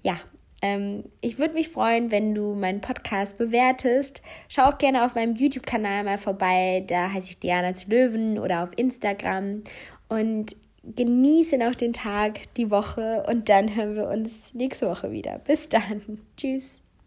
Ja, 0.02 0.20
ähm, 0.62 1.04
ich 1.20 1.38
würde 1.38 1.54
mich 1.54 1.68
freuen, 1.68 2.10
wenn 2.10 2.34
du 2.34 2.54
meinen 2.54 2.80
Podcast 2.80 3.38
bewertest. 3.38 4.22
Schau 4.48 4.64
auch 4.64 4.78
gerne 4.78 5.04
auf 5.04 5.14
meinem 5.14 5.36
YouTube-Kanal 5.36 6.04
mal 6.04 6.18
vorbei. 6.18 6.84
Da 6.86 7.10
heiße 7.12 7.30
ich 7.30 7.38
Diana 7.38 7.74
zu 7.74 7.88
Löwen 7.88 8.38
oder 8.38 8.62
auf 8.62 8.70
Instagram. 8.76 9.62
Und 10.08 10.56
genieße 10.82 11.58
noch 11.58 11.74
den 11.74 11.92
Tag, 11.92 12.54
die 12.54 12.70
Woche 12.70 13.24
und 13.28 13.48
dann 13.48 13.74
hören 13.74 13.96
wir 13.96 14.08
uns 14.08 14.54
nächste 14.54 14.88
Woche 14.88 15.10
wieder. 15.12 15.38
Bis 15.38 15.68
dann. 15.68 16.18
Tschüss. 16.36 16.79